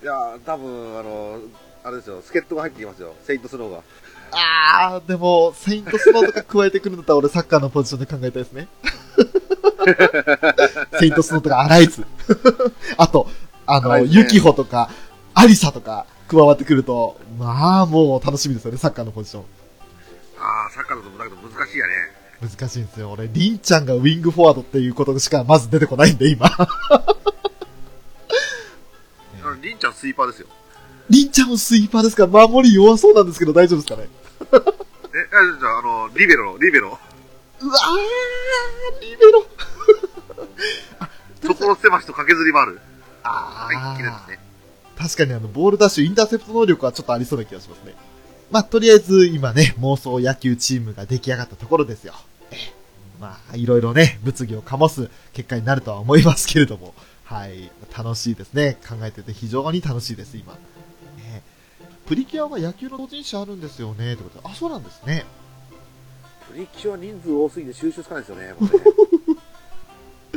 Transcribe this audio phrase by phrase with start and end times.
[0.00, 1.40] いやー、多分あの、
[1.82, 3.82] あれですよ、助っ人が入ってきますよ、セイントスノーが。
[4.30, 8.68] あー、でも、セイントスノーとか加えてくるんだったら俺サッカーのポジションで考えたいですね。
[11.00, 12.06] セイントスノーとかアライズ。
[12.96, 13.28] あと、
[13.66, 14.90] あの、ねユキホとか、
[15.34, 19.44] アリサとか加わってくると、まあもう楽しみですよね、サッカーのポジション。
[20.38, 21.92] あー、サッカーだとだけど難しいやね。
[22.40, 23.10] 難しいんですよ。
[23.10, 26.48] 俺、リンちゃんがウィングフォワードっていうことしかまず出てこないんで、今。
[29.78, 30.48] ちゃんスイーパーですよ。
[31.10, 32.26] リンちゃんもスイーパーですか？
[32.26, 34.08] ら、守り弱そうなんですけど大丈夫ですかね？
[35.14, 36.98] え、あじゃあ、あの、リベロ、リベロ。
[37.60, 39.46] うわー、リベロ。
[41.54, 42.80] 所狭しと駆けずり回る。
[43.22, 44.38] あはい、綺麗ですね。
[44.98, 47.94] 確かにあの、ボールダッシュ、インターセプト能力はちょっとありそうな気がしますね。
[48.50, 52.14] まあ、とりあえず今ね、妄想野球チームが出来上がったところですよ。
[52.50, 52.72] ええ
[53.20, 56.94] まあ、いろいろね、物議を醸す結果になるとは思いますけれども、
[57.28, 58.78] はい、楽しいですね。
[58.88, 60.54] 考えてて非常に楽しいです、今。
[60.54, 61.42] ね
[62.06, 64.48] プリキュアは野球の同人誌あるんですよね、ってことで。
[64.50, 65.26] あ、そうなんですね。
[66.50, 68.70] プリキュア人数多すぎて収集つかないですよね、もうね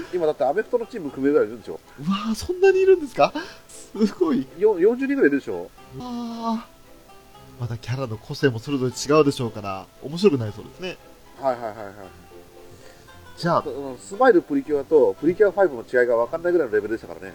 [0.13, 1.79] 今だってアメフトのチーム組めるぐらいいるんでしょ。
[2.05, 3.33] うわー、そんなにいるんですか？
[3.69, 4.45] すごい。
[4.59, 5.71] よ40人ぐらいいるでしょ。
[5.97, 10.97] あーまたキャラの個性もそれぞれ違うでしょうから、面白くなりそうですね。
[11.39, 11.95] はいはいはいはい。
[13.41, 13.63] じゃあ
[13.99, 17.33] スマイルプリキュアとプリキュア5の違いが分かんないぐらいのレベルでしたからね。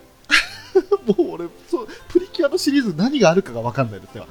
[1.18, 4.28] もう俺、そう、プリキュアのシリーズ何があるかがわかんないですよ。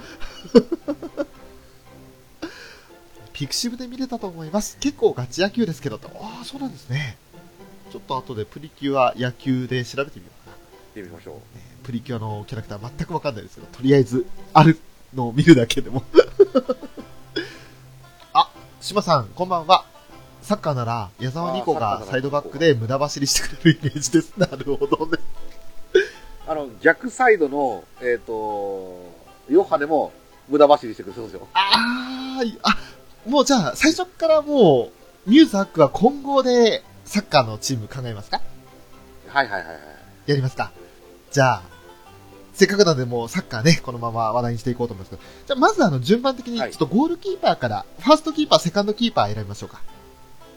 [3.34, 4.78] ピクシブで見れたと思います。
[4.80, 6.08] 結構ガチ野球ですけどと。
[6.22, 7.18] ああ、そうなんですね。
[7.92, 10.58] ちょっと後でプリキュア野球で調べてみようかな。
[10.96, 11.36] 見てみましょう。
[11.58, 14.80] えープリキュアのキャラクター全くわかんないですけど、とりあえず、ある
[15.14, 16.04] のを見るだけでも。
[18.34, 18.50] あ、
[18.82, 19.95] 島さん、こんばんは。
[20.46, 24.34] サッカーなら、矢沢ニコがサイドバックで無駄走りしてくれるイメージです。
[24.38, 25.18] なるほどね。
[26.48, 28.96] あの、逆サイドの、えっ、と、
[29.50, 30.14] ヨハネも
[30.48, 31.48] 無駄走りしてくるそうですよ。
[31.54, 32.78] あーあ、
[33.28, 34.92] もうじゃあ、最初からも
[35.26, 38.42] う、ミューズアックは混合でサッカーのチーム考えますか？
[39.28, 39.80] はいはいはいはい。
[40.28, 40.72] やりますか
[41.32, 41.62] じゃあ、
[42.54, 49.82] せっかくなんでもうサッカーね、このまま話題にしていこうと思いますけど、じゃあまずあの順番的にちょはいっとゴールキーパーから、ファーストキーパー、セカンドキーパー選びましょうか。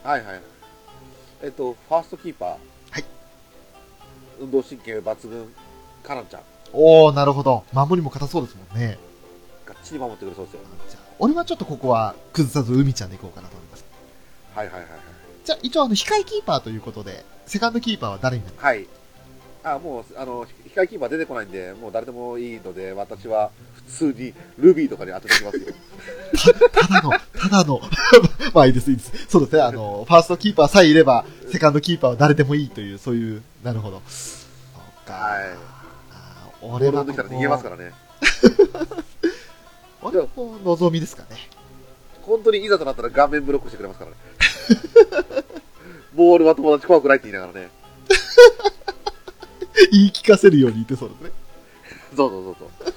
[0.09, 0.41] はいはい。
[1.43, 2.49] えっ、と、ファーストキーパー。
[2.49, 2.57] は
[2.99, 3.05] い。
[4.41, 5.53] 運動神経抜群、
[6.03, 6.43] カナンちゃん。
[6.73, 7.65] おー、なるほど。
[7.75, 8.97] 守りも硬そうですもんね。
[9.67, 10.61] がっちり守ってくれそうですよ。
[10.89, 13.85] じゃあ俺はちょっとここは崩さず海ちゃんでいこうかなと思います。
[14.55, 14.89] はいはいはい
[15.45, 18.77] じゃあ一応あの控えキーパーということで、セカンドキーパーは誰になりますはい。
[18.79, 18.89] はい。
[19.65, 23.51] あ、もう、あの、控えキーパー出てこないんで、もう誰でもいいので、私は
[23.89, 25.75] 普通にルビーとかに当ててきますよ。
[26.73, 27.81] ただの、ただの、
[28.55, 29.13] まあいいです、いいです。
[29.29, 34.03] そうですね、あの、ファーストキーパーさえいれば、セカンドキーパーは誰でもいいという、そういう、なるほど。
[34.07, 35.15] そうか。
[35.15, 35.79] はい
[36.13, 37.93] あ俺はたら逃げますからね。
[40.03, 41.49] 俺はこう、望みですかね。
[42.23, 44.17] 本当にいざとなったら顔面ブロックしてくれますからね。
[46.15, 47.71] ボールは友達怖くないって言いながらね。
[49.93, 51.31] 言い聞かせるように言ってそうですね。
[52.17, 52.95] そうそうそうそう。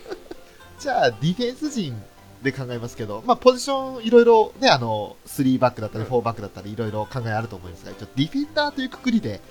[0.82, 1.94] じゃあ、ディフェンス陣
[2.42, 9.42] で考えますけど、まあ、ポジションいろいろね、あの、3バックだったり、うん4バックだったり、いろいろ考えあると思いますが、一応ディフェンダーというくくりで、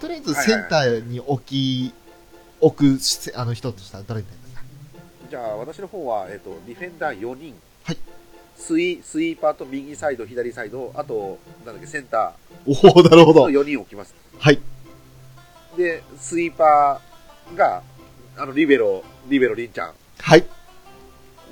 [0.00, 1.92] とりあえずセンターに置き、
[2.60, 4.62] 置くしあの人としたら誰になりますか？
[5.28, 7.54] じゃあ、私の方は、えっ、と、ディフェンダー4人。
[7.82, 7.98] はい。
[8.56, 12.34] スイスイーパーと右サイド、左サイド、あと、なんだっけ、センタ
[12.64, 13.46] おおなるほど。
[13.48, 14.14] 4人置きます。
[14.38, 14.60] はい。
[15.76, 17.82] で、スイーパーが、
[18.36, 19.94] あの、リベロ、リベロリンちゃん。
[20.18, 20.44] はい。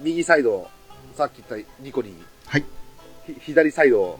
[0.01, 0.69] 右サイド、
[1.15, 2.15] さっき言ったニコニー。
[2.47, 2.65] はい。
[3.27, 4.19] ひ左サイド、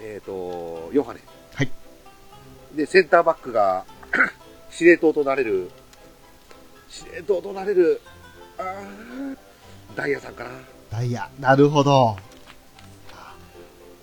[0.00, 1.20] えっ、と、ヨハネ。
[1.54, 1.70] はい。
[2.74, 3.84] で、センターバックが、
[4.70, 5.70] 司令塔となれる、
[6.88, 8.00] 司令塔となれる、
[8.58, 9.36] あー
[9.96, 10.50] ダイヤさんかな。
[10.90, 11.28] ダイヤ。
[11.40, 12.16] なるほど。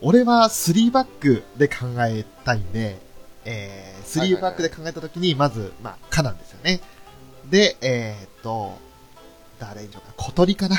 [0.01, 2.99] 俺は3バックで考えたいんで、
[3.45, 6.81] えー、3バックで考えたときに、まず、まあ、カなんですよね。
[7.49, 8.77] で、えーっと、
[9.59, 10.13] 誰にしようかな。
[10.17, 10.77] 小鳥かな。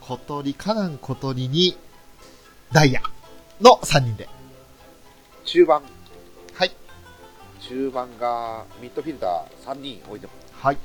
[0.00, 1.76] 小鳥、カナン小鳥に、
[2.72, 3.02] ダイヤ
[3.60, 4.28] の3人で。
[5.44, 5.82] 中盤。
[6.54, 6.72] はい。
[7.60, 10.64] 中盤が、ミッドフィルダー3人置いてます。
[10.64, 10.78] はい。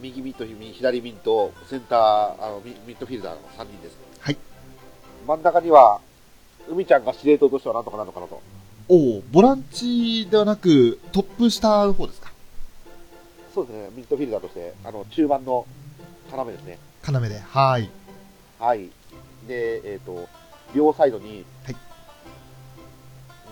[0.00, 1.98] 右ミッド、右左ミッド、センター、
[2.42, 3.96] あのミミッドフィルダーの3人です。
[4.20, 4.36] はい。
[5.26, 6.00] 真ん中には、
[6.68, 8.40] 海ちゃんが司令塔としてはなんとかなるのかなと。
[8.88, 12.29] おおボランチではなく、トップ下の方ですか？
[13.54, 15.66] そうですね、ミッドフィルダーとして、あの、中盤の
[16.32, 16.78] 要ですね。
[17.06, 17.40] 要で。
[17.40, 17.90] はい。
[18.58, 18.88] はい。
[19.48, 20.28] で、えっ、と、
[20.74, 21.76] 両サイドに、はい。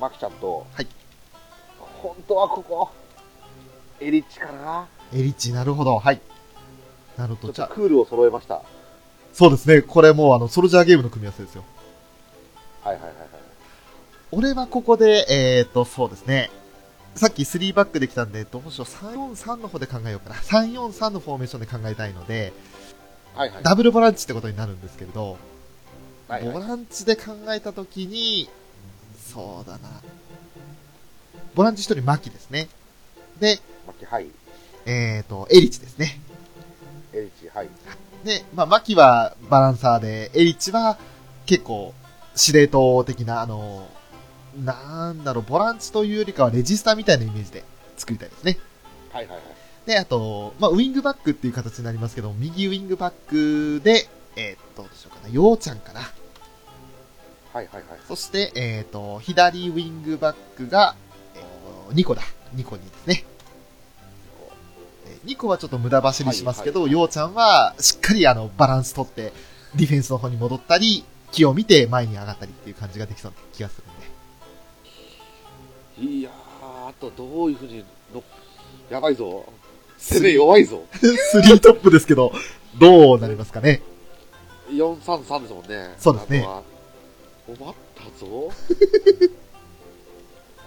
[0.00, 0.86] マキちゃんと、はい。
[2.00, 2.90] 本当はここ、
[4.00, 4.86] エリッチかな？
[5.12, 5.98] エリッチ、なるほど。
[5.98, 6.20] はい。
[7.16, 7.52] なるほど。
[7.52, 8.54] じゃクールを揃えました。
[8.54, 8.62] は
[9.32, 9.82] そうですね。
[9.82, 11.64] これもうあの、ソルジャーゲームの組み合わせですよ。
[12.84, 13.14] いはいはいはい。
[14.30, 16.50] 俺はここで、えーと、そうですね。
[17.14, 18.86] さっき3バックできたんで、どうしよう。
[18.86, 20.36] 343の方で考えようかな。
[20.36, 22.52] 343のフォーメーションで考えたいので、
[23.34, 23.62] はいはい。
[23.62, 25.32] ダブルボランチってことになるんですけれど、
[26.28, 28.50] はいはいボランチで考えたときに、
[29.32, 29.88] そうだな。
[31.54, 32.68] ボランチ1人、マキですね。
[33.40, 34.26] で、マキ、はい。
[34.84, 36.20] えーと、エリチですね。
[37.14, 37.68] エリチ、はい。
[38.24, 40.98] で、まあ、マキはバランサーで、エリチは
[41.46, 41.94] 結構
[42.34, 43.88] 司令塔的な、あの、
[44.64, 47.64] なんだろう、ボランチというよりかはレジスタみたいなイメージで
[47.96, 48.58] 作りたいですね。
[49.12, 49.42] はいはいはい。
[49.86, 56.00] で、あと、まあ、ウィングバックっていう形になりますけど、右ウィングバックで、えーっと、どうでしょうかな、ヨウちゃんかな。
[56.00, 56.10] はい
[57.54, 57.82] はいはい。
[58.06, 60.94] そして、えーっと、左ウィングバックが、
[61.34, 62.22] えー、ニコだ。
[62.52, 63.24] ニコにですね。
[65.06, 69.32] えーニコはちょっと無駄走りしますけど、はいヨウちゃんはしっかりあの、バランス取って、
[69.74, 73.84] ディフェンスの方に戻ったり、気を見て前に上がったりっていう感じができそうな気がする。
[76.00, 77.84] いやー、あとどういうふうに
[78.14, 78.22] の、
[78.90, 79.44] やばいぞ。
[79.98, 80.84] 攻め弱いぞ。
[80.92, 82.32] 3トップですけど、
[82.78, 83.82] どうなりますかね
[84.70, 85.94] ？433ですもんね。
[85.98, 86.46] そうですね。
[87.46, 88.52] 困ったぞ。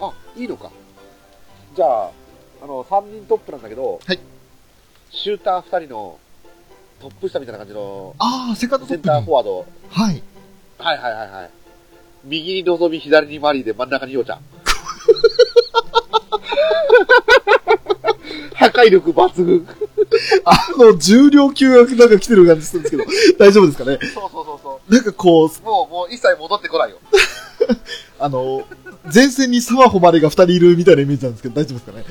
[0.00, 0.70] あ、いいのか。
[1.74, 2.10] じゃあ、
[2.62, 4.18] あの、3人トップなんだけど、はい
[5.14, 6.18] シューター2人の
[6.98, 9.22] トップ下みたいな感じのああ、セカンドトセンター。
[9.22, 9.66] フォワード。
[9.90, 10.22] はい。
[10.78, 11.50] はいはいはいはい。
[12.24, 14.40] 右に望み、左にマリーで真ん中にヨウちゃん。
[18.54, 19.66] 破壊力抜群。
[20.44, 23.98] あの、重量級がなんか来てる感じするんですけど、大丈夫ですかね？
[24.14, 25.50] そうそうそうそなんかこう、う。
[25.64, 26.98] もう、もう一切戻ってこないよ。
[28.18, 28.64] あの、
[29.12, 32.04] 前線に沢誉が二人いるみたいなイメージなんですけど、大丈夫ですかね？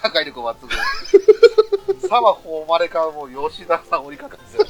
[0.00, 0.70] 破壊力抜群。
[2.08, 4.64] 沢誉れかもう吉田さん折りかかってる。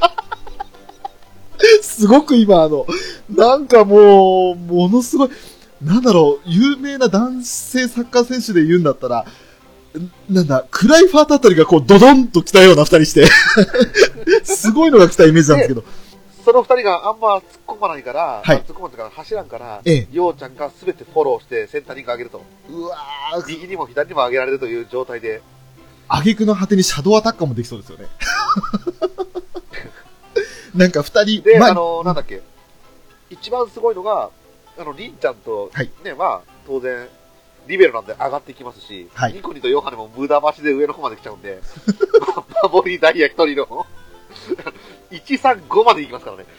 [1.83, 2.87] すごく今あの、
[3.31, 5.31] なんかもう、ものすごい、
[5.85, 9.27] なんだろう、有名な男性サッカー選手で言うんだったら、
[10.31, 13.27] んなんだ、クライファートあたりがこう、ドドンと来たような二人して、
[14.45, 15.85] すごいのが来たイメージなんですけど、
[16.45, 18.63] その二人があんま突っ込まないから、はい。
[18.67, 20.09] 突っ込まないから走らんから、ええ。
[20.11, 22.43] ようちゃんが全てフォローしてセンタリング上げると。
[22.69, 25.41] うわー、右にも左にも上げられるという状態で、
[26.09, 28.07] 挙句の果てにシャドウアタッカーもできそうですよね。
[30.75, 32.43] なんか二人、で、まあの、なんだっけ、
[33.31, 34.31] 一番すごいのが、
[34.83, 37.09] あの、りんちゃんと、はいね、まあ、当然、
[37.69, 41.61] リベロなんで上がっていきますし、はいニコニとヨハネも無駄走で上の方まで来ちゃうんで、
[42.71, 43.87] 守りダイヤ一人の、
[45.13, 46.47] 135まで行きますからね。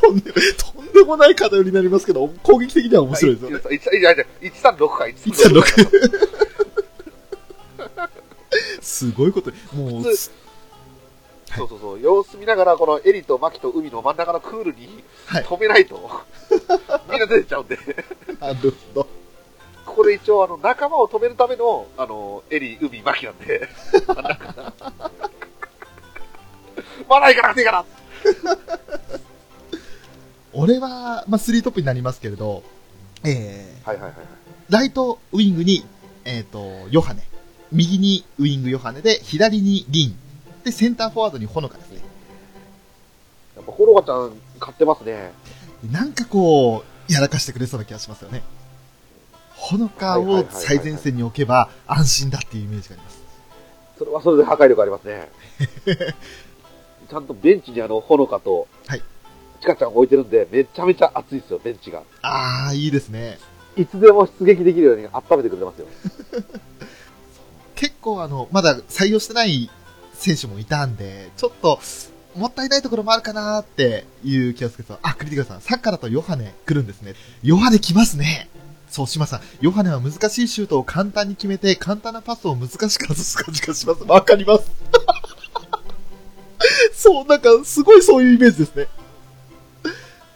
[0.00, 0.40] とんで、と
[0.80, 3.56] んでもない偏りになりますけど、攻撃的には面白いですよね。
[3.56, 6.28] 1いやいや136か、1.6。
[8.80, 10.04] すごいこと、もう、
[11.56, 14.88] そうそうそう、様子見ながら、このエリとマキと海の真ん中のクールに
[15.26, 16.10] はい止めないと、
[17.10, 17.78] みんな出てっちゃうんで、
[18.40, 19.08] なるほど。
[19.86, 23.68] ここで一応、あの、仲間を止めるための、あの、エリ、海、マキなんで、
[24.06, 24.92] 真ん中
[27.08, 27.84] まだいかなくていいかな
[30.52, 32.62] 俺は、まあ、3トップになりますけれど、
[33.24, 34.26] えー、はいはいはいはい。
[34.68, 35.84] ライトウィングに、
[36.24, 37.22] えっ、と、ヨハネ。
[37.72, 40.27] 右にウィングヨハネで、左にリン。
[40.68, 42.00] で、センターフォワードにホノカですね。
[43.56, 45.32] やっぱ、ホロガちゃん、買ってますね。
[45.90, 48.42] なんかこう、やらかしてくれそうな気がしますよね。
[49.54, 53.18] ホノカを最前線に置けば安心だっていうイメージがあります。
[53.98, 55.28] それはそれで破壊力ありますね。
[57.10, 59.02] ちゃんとベンチにあの、ほのかと、はい。
[59.60, 62.02] チカちゃん置いてるんで、めちゃめちゃ熱いですよ、ベンチが。
[62.22, 63.38] あー、いいですね。
[63.76, 65.86] いつでも出撃できるように温めてくれてますよ。
[67.74, 69.70] 結構あの、まだ採用してない
[70.18, 71.80] 選手もいたんで、ちょっと、
[72.36, 77.14] もったいないところもあるかなーっていう気がするけど、あ、クリティカルさん、サッカーだとヨハネ来るんですね。
[77.42, 78.48] ヨハネ来ますね。
[78.90, 84.02] そう、島さん、ヨハネは難しいシュートを簡単に決めて、簡単なパスを難しく外す感じがします。
[84.04, 84.70] わかります。
[86.94, 88.88] そう、なんか、すごいそういうイメージですね。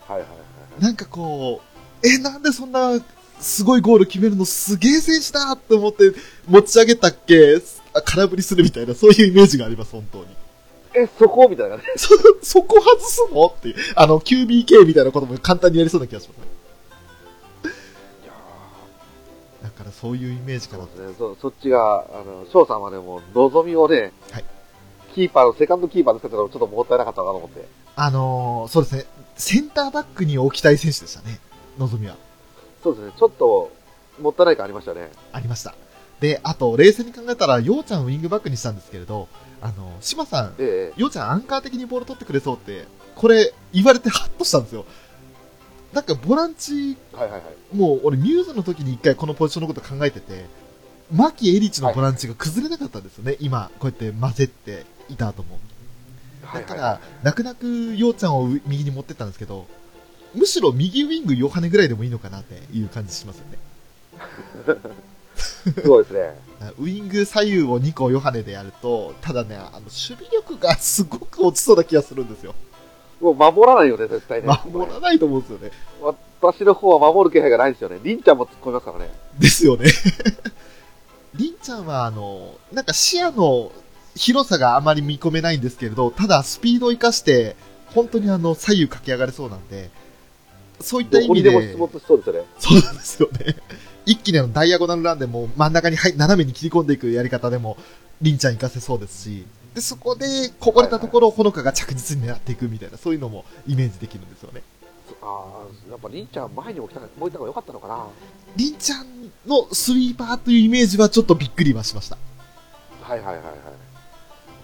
[0.06, 0.34] はいはいはいは
[0.80, 0.82] い。
[0.82, 1.60] なんかこ
[2.02, 3.00] う、え、なんでそんな、
[3.40, 6.12] すごいゴール決めるのすげえ選手だって思って
[6.46, 7.56] 持ち上げたっけ？
[7.56, 7.60] あ
[8.00, 10.26] 空振りするみたいな、そういうイメージがあります、本当に。
[10.94, 11.48] え、そこ？
[11.48, 11.82] みたいなね。
[11.96, 12.08] そ、
[12.42, 13.46] そこ外すの？
[13.46, 13.76] っていう。
[13.96, 16.44] あの、QBK みたいなことも簡単にやりそうな気がしますね。
[18.24, 18.32] いや
[19.62, 20.98] だからそういうイメージかなそう。
[20.98, 21.14] ですね。
[21.18, 24.44] そ、そっちが、あの、翔さんはね、もう、望みをね、はい
[25.14, 27.66] キーパーの、セカンドキーパーの方がちょっともったいなかったかなと思って。
[27.96, 29.04] あのー、そうですね。
[29.36, 31.38] センターバックに置きたい選手でしたね。
[31.78, 32.16] 望みは。
[32.82, 33.12] そうですね。
[33.18, 33.70] ちょっと、
[34.22, 35.10] もったいない感ありましたね。
[35.32, 35.74] ありました。
[36.22, 39.26] で、あと、冷静に考えたら、ようちゃんをウィングバックにしたんですけれど、
[39.60, 42.86] あの、島さん、ええようちゃんアンカー的にボール取ってくれそうって、
[43.16, 44.86] これ、言われてハッとしたんですよ。
[45.92, 47.76] なんか、ボランチ、はいはいはい。
[47.76, 50.46] もう、俺、ミューズの時に一回このポジションのこと考えてて、
[51.12, 55.58] マキエリチのボランチが崩れなかったんですよね、今、こうやって混ぜていた後も。
[56.54, 59.66] だから、泣く泣くようちゃんを右に持ってったんですけど、
[60.34, 63.58] むしろ右ウィングヨハネぐらいでもいいのかなっていう感じしますよね。
[65.84, 66.38] そうですね。
[66.78, 72.54] ウィング左右を2個ヨハネでやると、ただね、あの、守備力がすごく落ちそうな気がするんですよ。
[73.20, 74.48] もう守らないよね、絶対ね。
[74.72, 75.70] 守らないと思うんですよね。
[76.40, 78.00] 私の方は守る気配がないんですよね。
[78.02, 79.10] りんちゃんも突っ込みますからね。
[79.38, 79.86] ですよね。
[81.34, 83.72] りんちゃんは、あの、なんか視野の
[84.16, 89.90] 広さがあまり見込めないんですけれど、ただスピードを生かして、本当にあの、左右駆け上がれそうなんで、
[90.80, 92.44] そういったどこに意味で、でも出没しそうですよね。
[92.58, 93.56] そうなんですよね。
[94.06, 97.76] 一気にあのダイアゴナルランでも真ん中にはい斜めに切り込んでいくやり方でも、
[98.20, 100.26] りんちゃん活かせそうですし、で、そこで
[100.60, 104.62] こぼれたところをほのかが着実に狙っていくみたいな、そういうのもイメージできるんですよね。
[105.22, 105.44] あ
[105.88, 108.06] あ、やっぱりんちゃん前に置きたか置いた方が良かったのかな。
[108.56, 109.06] りんちゃん
[109.46, 112.18] のスイーパーというイメージはちょっとびっくりはしました。
[113.02, 113.54] はいはいはいはい。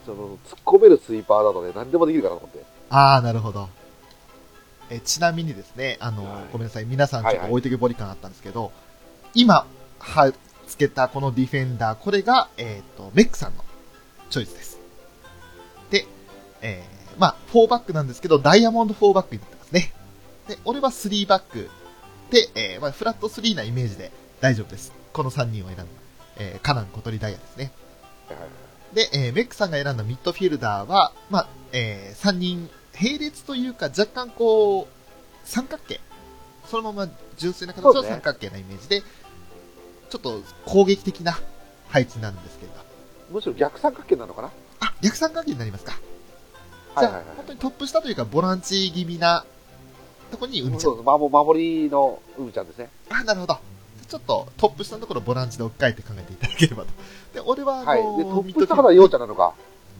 [0.04, 2.64] その、突っ込めるスイーパーだとね、何でもできるかなと思って。
[2.90, 3.68] ああ、なるほど。
[4.90, 8.73] えちなみにですね、あの、はいごめんなさい、皆さんちょっはいはいと置いてけぼり感あったんですけど、
[9.35, 9.66] 今、
[9.99, 10.32] は、
[10.66, 13.64] つけたこのディフェンダー、これが、えっ、と、メックさんの
[14.30, 14.78] チョイスです。
[15.90, 16.06] で、
[16.61, 19.92] えー、まあ、4バックなんですけど、ダイヤモンド4バックになってますね。
[20.49, 21.70] で、俺は3バック
[22.30, 24.92] で、えー、まあ、フラット3なイメージで大丈夫です。
[25.12, 25.85] この3人を選んだ。
[26.37, 27.73] えー、カナン、小鳥ダイヤですね。
[28.94, 32.70] で、えーメックさんが選んだミッドフィルダーは、まあ、えー、3人、
[33.00, 34.87] 並列というか、若干こう、
[35.44, 36.00] 三角形。
[36.68, 39.02] そのまま純粋な形の三角形なイメージで、
[40.11, 41.38] ちょっと攻撃的な
[41.88, 42.79] 配置なんですけれど。
[43.31, 44.50] むしろ逆三角形なのかな？
[44.81, 45.93] あ、逆三角形になりますか。
[46.95, 49.45] はいはいはいじゃあ、本当にトップ下というか、ボランチ気味な
[50.31, 50.81] とこに海ちゃん。
[50.81, 52.91] そう守守りの海ちゃんですね。
[53.11, 53.59] あ、なるほど。
[54.09, 56.91] ちょっとトップ下のところボランチで置き換えて考えていただければと。
[57.35, 57.99] で、俺ははい。
[57.99, 59.55] で、トップ下がようちゃんなのか？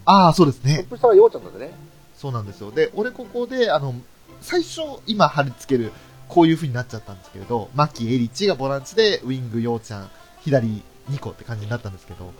[0.07, 0.87] ああ、そうですねトッ。
[0.88, 1.73] プ下がようちゃんなんでね。
[2.17, 2.71] そうなんですよ。
[2.71, 3.95] で、俺ここで、あの、
[4.41, 5.93] 最初、今貼り付ける、
[6.28, 10.11] こういう風になっちゃったんですけれど、マキエリチがボランチで、ウィング、ヨウちゃん、
[10.42, 12.32] 左、ニコって感じになったんですけど、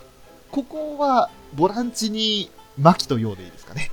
[0.51, 3.91] ここは、ボランチに、マキとヨウでいいですかね。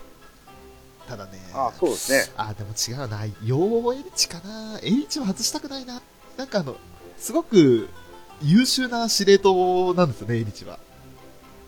[1.07, 2.33] ただね、ああ、そうですね。
[2.37, 3.25] あ、でも違うな。
[3.43, 3.57] ヨ
[3.89, 4.79] ウエリチかな。
[4.81, 6.01] エリチは外したくないな。
[6.37, 6.75] なんかあの、
[7.17, 7.89] すごく、
[8.41, 10.79] 優秀な司令塔なんですよね、エリチは。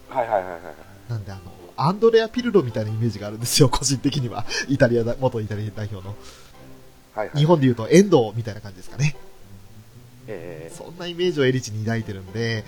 [0.10, 0.62] はいはいはいはい。
[1.10, 1.42] なんであの、
[1.78, 4.46] アンドレア・ピルロみたいなイメージがあるんですよ、個人的には。
[4.68, 6.16] イタリアだ、元イタリア代表の。
[7.18, 7.38] はいはい。
[7.38, 9.16] 日本で言うと遠藤みたいな感じですかね。
[10.28, 12.64] えそんなイメージをエリチに抱いてるんで、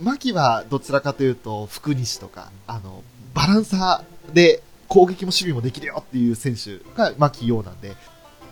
[0.00, 3.02] 牧はどちらかというと、福西とか、あの、
[3.34, 7.94] バランサーで攻撃も守備もできるよっていう選手が牧陽なんで、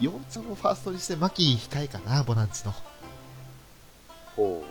[0.00, 2.72] 陽ちゃんをファーストにして牧控えかな、ボランチの。
[2.72, 2.74] ー、
[4.36, 4.62] ほ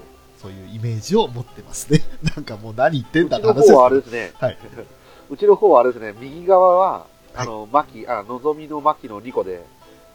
[0.42, 2.02] そういうイメージを持ってますね。
[2.36, 3.24] なんかもう何言ってう。
[3.24, 4.32] うちんだって話ですの方はあれけですね。
[4.40, 4.58] はい。
[5.30, 6.14] うちの方はあれですね。
[6.20, 9.64] 右側は、はいあの、マキ、あ、のぞみのマキの2個で、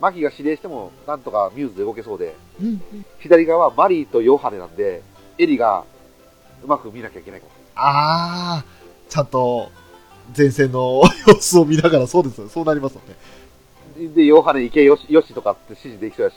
[0.04, 2.66] マキが指令しても、なんとかミューズで動けそうで、ど。
[2.66, 3.06] うんうん。
[3.20, 5.02] 左側はマリーとヨハネなんで、
[5.38, 5.84] エリが
[6.62, 7.42] うまく見なきゃいけない。
[7.74, 9.70] あー、ちゃんと
[10.36, 12.50] 前線の様子を見ながら、そうですよ。
[12.50, 13.00] そうなりますよ
[13.96, 14.08] ね。
[14.14, 16.36] で、ヨハネ行けよし、よしとかって指示できそうやし、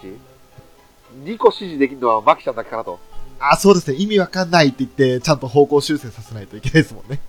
[1.26, 3.00] 2個指示できるのはマキちゃんだけかなと。
[3.38, 3.98] あ、そうですね。
[3.98, 7.20] 意味わかんないって言って、ちゃんと方向修正させないといけないですもんね。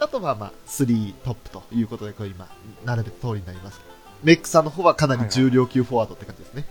[0.00, 2.48] あとは、まあ、3トップということで、これ今、
[2.84, 3.92] 並べた通りになります。
[4.22, 6.64] メックさんの方はかなり重量級フォワードって感じですね。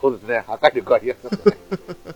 [0.00, 0.44] そうですね。
[0.46, 1.56] 破壊力ありやすね。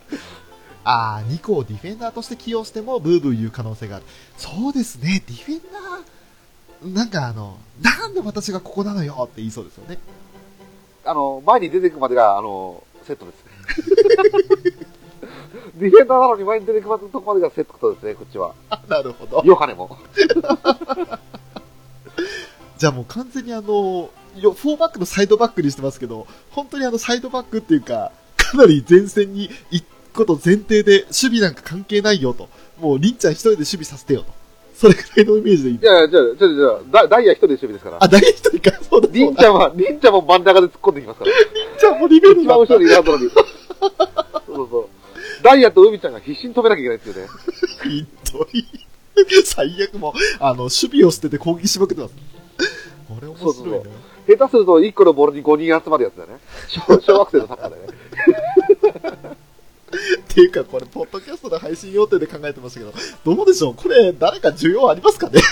[0.84, 4.04] あー、2個をディフェンダーとして起用しても、ブーブー言う可能性がある。
[4.36, 5.22] そうですね。
[5.26, 9.98] ディフェンダー、なんかあの、なんで私がここなのよって言いそうですよね。
[11.04, 13.50] あの、前に出てくまでが、あの、セットですね。
[15.76, 18.54] ディフェンダーなのに前に出てくまでのとこまでがセットですね、こっちは。
[18.70, 19.42] あ、なるほど。
[19.44, 19.96] ヨハネも。
[22.78, 32.48] じゃあもう完全にあの、よ4バックのサイドバックにしてますけど、本当にあのサイドバックっていうか、かなり前線に行くこと前提で、守備なんか関係ないよと。
[32.80, 34.38] もう、りんちゃん一人で守備させてよと。
[34.74, 35.82] それくらいのイメージでいいい。
[35.82, 37.98] やいや、じゃあ、じゃあ、じゃあ、ダダイヤ一人で守備ですから。
[38.00, 38.70] あ、誰一人か。
[38.82, 39.08] そうだ、そうだ。
[39.12, 41.32] リンちゃんは、リンちゃんも真ん中で突っ込んできますから。
[41.32, 43.30] りんちゃんもリベルだ一番後ろにいるはずなのに。
[43.30, 44.88] そうそう。
[45.42, 47.28] ダイヤと海ちゃんが必死に止めなきゃいけないっていうね。
[47.82, 48.66] ひどい。
[49.44, 52.14] 最悪もう、あの、守備を捨てて攻撃しまくってます。
[53.08, 53.52] これ面白いな。
[53.52, 53.82] そうそう
[54.36, 56.38] 下手すると1個のボールに5人集まるやつだよね。
[56.68, 57.88] 小小学生のサッカーだよね。
[59.88, 62.92] っていうか、これ、ポッドキャストで配信予定で考えてましたけど、
[63.36, 63.74] どうでしょう？
[63.74, 65.40] これ、誰か需要ありますかね？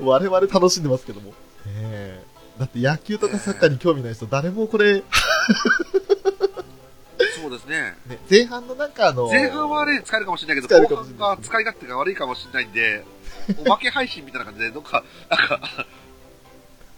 [0.00, 1.32] 我々楽しんでますけども。
[1.66, 5.02] ええだって野球とかサッカーに興味ない人、誰もこれ、
[7.40, 7.96] そうですね。
[8.06, 13.04] ね、前半のなんかあの、前半はね、使えるかもしれないけど、後半が使い勝手が悪いかもしれないんで、
[13.64, 15.86] おまけ配信みたいな感じで、どっか、なんか、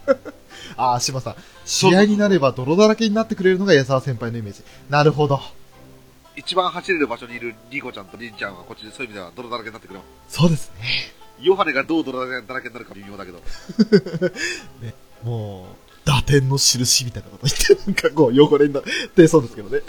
[0.77, 1.37] ああ、島さん。
[1.65, 4.63] 試合になれば泥だらけになってくれるのが矢沢先輩のイメージ。
[4.91, 5.41] なるほど。
[6.37, 10.05] 一番走れる場所にいるリコちゃんとリンちゃんはこっちでそういう意味では泥だらけになってくれよ。
[10.29, 11.13] そうですね。
[11.41, 13.41] ヨハネがどう泥だらけになるか微妙だけど。
[15.23, 18.83] もう、打点の印みたいなこと言って、なんかこう、汚れになっ
[19.15, 19.81] てそうですけどね。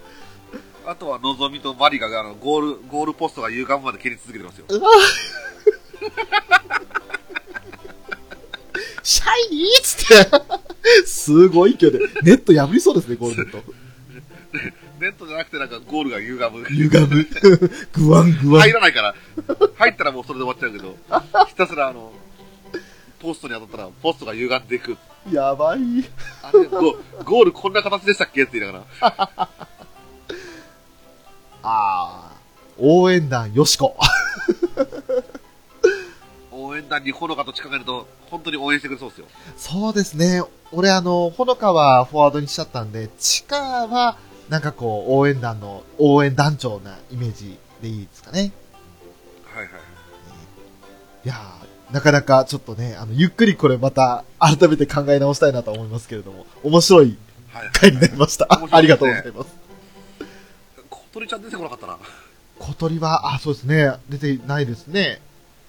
[0.86, 4.66] あとは、のぞみとマリカが、あの、ゴール、ゴールポストが歪むまで蹴り続けてますよ。
[9.02, 10.14] シャイニーっつって、
[11.06, 13.60] すごい勢いで、ネット破りそうですね、ゴールネット。
[15.00, 16.62] ネットじゃなくてなんかゴールが歪む。
[16.66, 17.26] 歪む。
[17.94, 18.72] グワングワン入。
[18.72, 19.14] らないから。
[19.76, 20.94] 入ったらもうそれで終わっちゃうけど、
[21.46, 22.12] ひたすらあの、
[23.18, 24.98] ポストに当たったら、ポストが歪んでいく。
[25.30, 25.80] やばい。
[26.42, 29.48] あれ、ゴゴールこんな形でしたっけって言いながら。
[31.62, 33.96] あー、応援団よしこ。
[36.70, 39.26] 応援団にほのかと近がると、本当に応援してくれそうですよ。
[39.56, 40.42] そうですね。
[40.70, 44.16] 俺あの、ほのかはフォワードにしちゃったんで、チカは、
[44.48, 48.52] なんかこう、応援団の、応援団長なイメージでいいですかね。
[49.52, 49.72] はいはい。
[51.24, 57.18] いやー、なかなかちょっとね、あの、ゆっくりこれまた、改めて考え直したいなと思いますけれども、面白い
[57.52, 57.70] はい。
[57.72, 58.46] 回になりました。
[58.48, 59.50] 面白いですねありがとうございます。
[60.88, 61.98] 小鳥ちゃん出てこなかったな。
[62.60, 65.20] 小鳥は、あ、そうですね、出てないですね。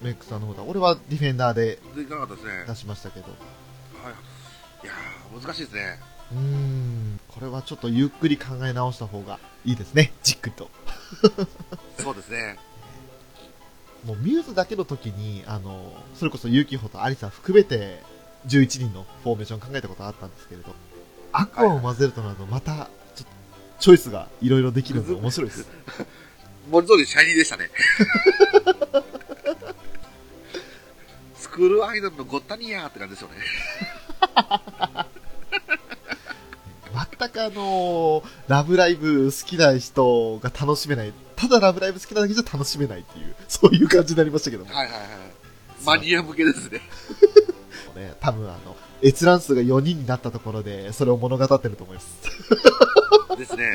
[0.02, 0.62] メックさんの方だ。
[0.62, 2.64] 俺はディフェンダーで出てこなかったですね。
[2.66, 3.26] 出しましたけど。
[3.26, 4.84] はい。
[4.84, 6.00] いやー、難しいですね。
[6.32, 10.12] うーん、これはちょっとゆっくり考え直した方がいいですね。
[10.22, 10.70] じっくりと。
[11.98, 12.58] そうですね。
[14.04, 18.02] もうミューズだけの時に、あの、それこそユキホとアリサ含めて、
[18.48, 20.74] 11人のフォーメーション考えたことあったんですけれど、
[21.32, 23.26] アクアを混ぜるとなると、また、ちょっと、
[23.78, 25.66] チョイスがいろいろできるので面白いです。
[26.68, 27.70] 文字通りシャイニーでしたね。
[31.52, 33.34] スクールアイドルのゴッタニヤーって感じですよね。
[37.18, 41.12] 全くあのラブライブ好きな人が楽しめない。
[41.36, 44.74] ただラブライブ好きなだけじゃ楽しめないっていう、そういう感じになりましたけども。
[44.74, 45.08] はいはいはい。
[45.84, 46.80] マニア向けですね。
[47.96, 52.08] ね、多分あの、閲覧数が4人になったところで、それを物語ってると思います。
[53.36, 53.72] ですね。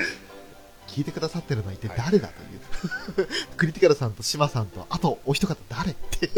[0.87, 3.27] 聞いてくださってるのは一体誰だという。
[3.55, 6.31] クリティカルさんとシマさんと、あとお一方誰って。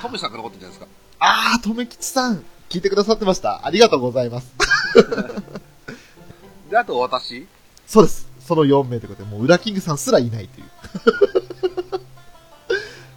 [0.00, 0.86] トメさんが残ってるんじゃないですか。
[1.20, 3.66] あー、とめきちさん、聞いてくださってました。
[3.66, 4.52] ありがとうございます。
[6.70, 7.46] で、あと私？
[7.86, 8.28] そうです。
[8.40, 10.66] その4名ということで、もう、ウラキングさんすらいないという。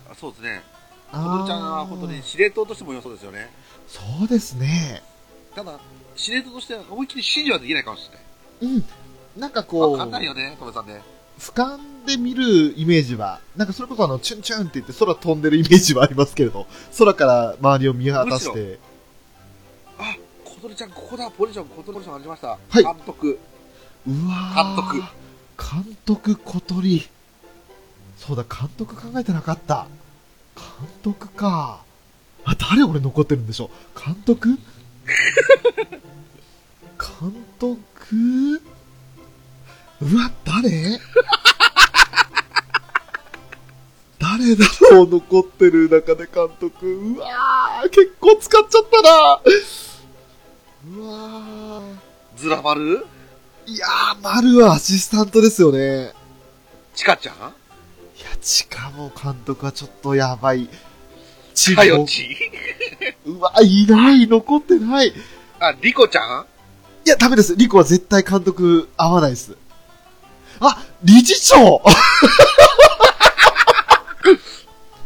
[0.10, 0.63] あそうですね。
[1.12, 3.50] あ小鳥ちゃんは本当に司令塔としても良さそうですよね。
[3.88, 5.04] そうですね。
[5.56, 5.80] ただ、
[6.15, 8.10] 司令塔としては思いっきり指示はできないかもし
[8.62, 8.76] れない。
[8.76, 8.86] うん。
[9.38, 11.02] なんかこう、わかんないよね、トメさんね。
[11.39, 18.80] 俯瞰で見るイメージは、なんかそれこそあの、チュンチュンって言って空飛んでるイメージはありますけれど、空から周りを見渡して、
[19.98, 22.48] あ、小鳥ちゃん、ここだ、ポジション、小鳥ポジションありました。
[22.48, 23.40] はい監督。
[24.08, 25.04] うわー監督。
[25.86, 27.08] 監督小鳥。
[28.18, 29.88] そうだ、監督考えてなかった。
[30.56, 30.66] 監
[31.04, 31.82] 督か。
[32.46, 34.00] あ、誰俺残ってるんでしょう。
[34.00, 34.58] 監督？
[37.00, 38.62] 監督？
[40.02, 41.00] うわ、誰？
[44.38, 45.10] 誰だろう？
[45.10, 46.88] 残ってる中で監督。
[46.88, 49.41] うわー、結構使っちゃったな。
[50.88, 51.96] うわー。
[52.38, 53.06] ズラバル
[53.65, 56.13] いやー、丸はアシスタントですよね。
[56.96, 57.36] チカちゃん？
[57.36, 57.52] いや、
[58.41, 60.70] チカも監督はちょっとやばい。
[61.54, 62.38] チかよち？
[63.26, 65.13] うわ、いない、残ってない。
[65.60, 66.46] あ、リコちゃん？
[67.06, 67.56] いや、ダメです。
[67.58, 69.58] リコは絶対監督合わないです。
[70.62, 71.82] あ、理事長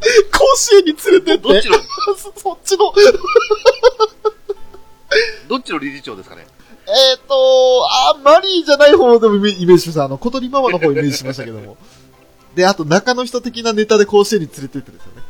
[0.32, 1.40] 甲子園に連れてって。
[1.40, 1.78] どっちの、
[2.18, 2.94] そそっちの。
[5.48, 6.48] どっちの理事長ですかね？
[6.88, 10.06] えっ、ー、と、あ、マリーじゃない方でもイメイメージしました。
[10.06, 11.78] あの、小鳥ママの方イメージしましたけども。
[12.54, 15.24] で、あと中の人的なネタで甲子園に連れてってですよね。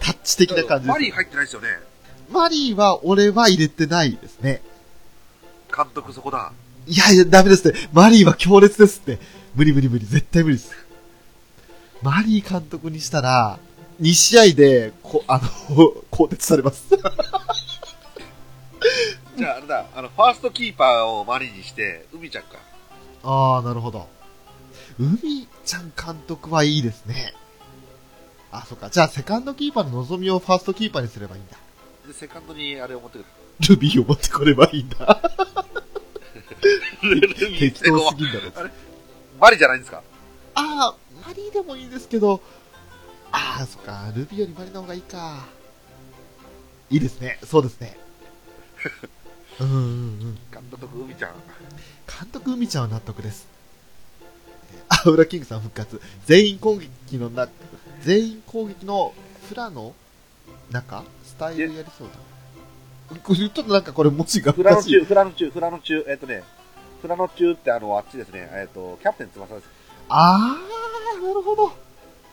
[0.00, 0.94] タッチ的な感じです。
[0.94, 1.68] マリー入ってないですよね。
[2.30, 4.60] マリーは俺は入れてないですね。
[5.74, 6.52] 監督そこだ。
[6.86, 7.88] いやいや、ダメですって。
[7.92, 9.18] マリーは強烈ですって。
[9.54, 10.04] 無理無理無理。
[10.04, 10.72] 絶対無理です。
[12.02, 13.58] マリー監督にしたら、
[14.00, 15.48] 2試合で、こ、あの、
[16.10, 16.84] 更迭されます。
[19.36, 22.58] じゃあ、あれだ、あの、ファーストキーパーをマリにして、海ちゃんか。
[23.22, 24.08] ああ、なるほど。
[24.98, 27.34] 海ちゃん監督はいいですね。
[28.50, 28.88] あ、そっか。
[28.90, 31.56] じゃあ、セカンドキーパーの望みをファーストキーパーにすればいいんだ。
[32.06, 33.24] で、セカンドにあれを持ってく
[33.68, 35.20] ルビーを持ってこればいいんだ。
[37.02, 37.34] る。
[37.34, 38.70] 適当すぎんだろ。
[39.40, 40.02] マリじゃないんですか？
[40.54, 42.40] ああ、マリーでもいいですけど、
[43.36, 44.10] ああ、そっか。
[44.16, 45.46] ルビーよりマリの方がいいか。
[46.88, 47.38] いいですね。
[47.44, 47.98] そうですね。
[49.60, 50.38] うんうんうん。
[50.50, 51.34] 監督、海ちゃん。
[52.06, 53.46] 監督海ちゃんは納得です。
[54.88, 56.00] あ、裏キングさん復活。
[56.24, 57.46] 全員攻撃のな、
[58.00, 59.12] 全員攻撃の
[59.48, 59.94] フラの
[60.70, 61.04] 中？
[61.24, 63.18] スタイルやりそうだ。
[63.22, 64.52] これちょっとなんかこれ文字が。
[64.52, 66.42] フラノ中、フラノ中、フラノ中、えっ、とね、
[67.02, 69.68] フラノ中ってあの、あっちですね、えっ、と、キャプテン翼です。
[70.08, 71.85] あー、なるほど。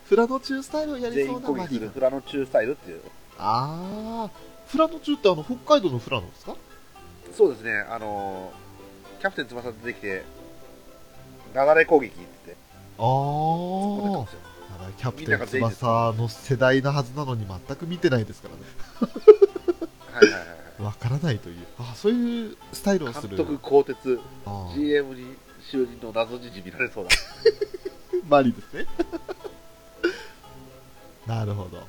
[0.04, 1.88] フラノ中スタイルをやりそうなマリが。
[1.88, 3.00] フラノ中スタイルっていう。
[3.38, 6.56] あー、フラノ中ってあの、北海道のフラノですか？
[7.32, 10.24] そうですね、あのー、キャプテン翼出てきて、
[11.54, 12.56] 流れ攻撃って言って、
[12.98, 14.34] あーこうやってたんです。
[14.34, 14.40] よ。
[14.70, 18.60] やばいキャプテン翼の世代なはずなのに全く見てないですからね。
[20.12, 20.82] はいはいはいはい。
[20.82, 21.56] わからないという。
[21.78, 23.36] あ、そういうスタイルをする。
[23.36, 25.34] 監督更迭、あー GM に
[25.72, 27.10] 就任の謎じじ見られそうだ。
[28.28, 28.86] マリですね。
[31.26, 31.86] なるほど。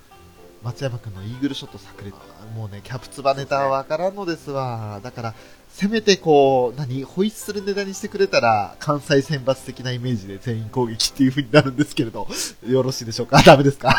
[0.63, 2.15] 松山君のイーグルショット炸裂。
[2.55, 4.99] もうね、キャプツバネタはわからんのですわ。
[5.03, 5.33] だから、
[5.69, 12.27] せめてこう、何、ホイッスルネタにしてくれたら、関西選抜的なイメージで全員攻撃っていう風になるんですけれど、
[12.65, 13.43] よろしいでしょうか？
[13.43, 13.89] ダメですか？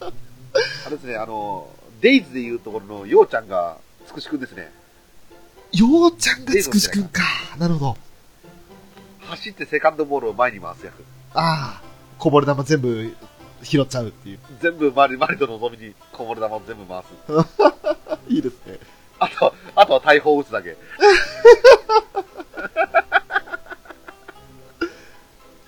[0.00, 1.68] あれですね、あの、
[2.00, 4.72] デイズでいうところのようちゃんが、つくしくんですね。
[5.72, 7.22] ようちゃんがつくしくんか。
[7.58, 7.96] なるほど。
[9.22, 11.04] 走ってセカンドボールを前に回す役。
[11.34, 11.82] ああ、
[12.16, 13.14] こぼれ球全部
[13.66, 14.38] 拾っちゃうっていう。
[14.60, 17.06] 全部マリ、マリとのぞみにこぼれ球を全部回す。
[18.32, 18.78] いいですね。
[19.18, 20.76] あと、あとは大砲を打つだけ。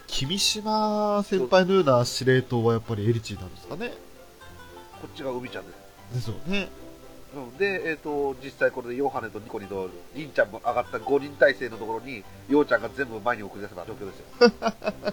[0.07, 3.93] 君島先輩のような司令塔はやっぱりエリチなんですかね。
[5.01, 5.73] こっちが海ちゃんで
[6.13, 6.15] す。
[6.15, 6.69] ですよね。
[7.35, 15.13] うんで、えっ、と、実際これでヨハネとニコニと、リンちゃんも上がった5人体制のところに、ヨウちゃんが全部前に送り出せた状況ですよ。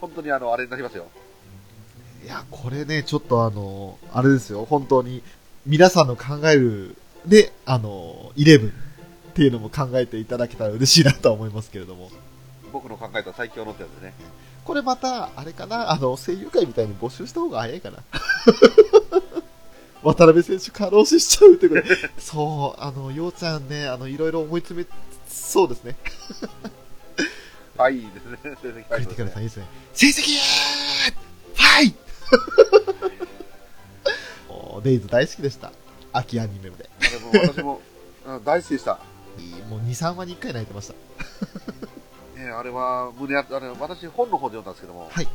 [0.00, 1.06] 本当にあの、あれになりますよ。
[2.24, 5.22] いや、これね、ちょっとあの、あれですよ、本当に、
[5.66, 8.72] 皆さんの考える、で、あの、イレブンっ
[9.34, 12.10] ていうのも考えていただけたら嬉しいなとは思いますけれども。
[12.72, 14.14] 僕の考えた最強のってやつでね。
[14.64, 17.98] これまた、あれかな、あの、声優会みたいに募集した方が早いかな？
[20.02, 21.88] 渡辺選手過労死しちゃうってことで。
[22.18, 24.86] そう、あの、ようちゃんね、あの、いろいろ思い詰め、
[25.28, 25.96] そうですね。
[27.76, 28.38] はい、いいですね。
[28.42, 29.66] 成績クはいリティカルさんいいですね。
[29.94, 30.38] 成績
[31.54, 32.07] ファイもう
[34.82, 35.72] デイズ大好きでした。
[36.12, 36.76] 秋アニメで。
[36.76, 36.88] で
[37.38, 37.80] も私も、
[38.26, 38.98] うん大好きでした。
[39.68, 40.94] もう2、3話に1回泣いてました。
[42.40, 45.28] ね、あれは、胸ああの、私本の方で読んだんですけども、はい。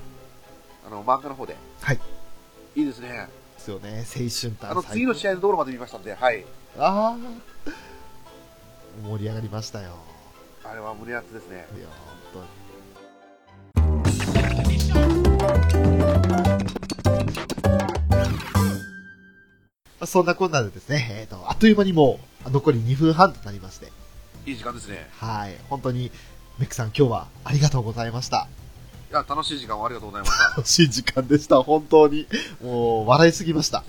[0.85, 1.55] あの、漫画の方で。
[1.81, 1.99] はい。
[2.75, 3.29] いいですね。
[3.55, 6.45] ですよね、青春あの、次の試合のところまで見ましたんで、はい。
[6.77, 7.17] ああ。
[9.03, 9.95] 盛り上がりましたよ。
[10.63, 11.67] あれは胸熱ですね。
[11.77, 12.62] いや、本当に。
[20.03, 23.91] あそんなこんなでですね、えっ、と、あっという間にもう残り2分半となりまして、
[24.45, 25.07] いい時間ですね。
[25.17, 26.11] はい、本当に、
[26.59, 28.47] メックさん今日はありがとうございました。
[29.09, 30.43] いや、楽しい時間をありがとうございました。
[30.57, 32.27] 楽しい時間でした、本当に。
[32.61, 33.83] もう、笑いすぎました。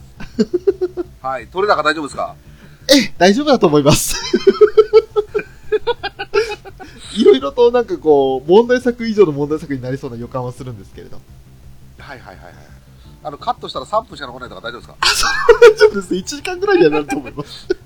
[1.21, 1.49] はい。
[1.49, 2.37] 取れ高大丈夫ですか？
[2.95, 4.15] え、大丈夫だと思います。
[7.17, 11.21] いろいろとなんかこう、問題作以上の問題作になりそうな予感はするんですけれど。
[11.99, 12.55] はいはいはいはい。
[13.25, 14.97] あの、カットしたら3分しか残らないとか大丈夫ですか？
[15.61, 16.15] 大丈夫です。
[16.15, 17.67] 1時間ぐらいにはなると思います。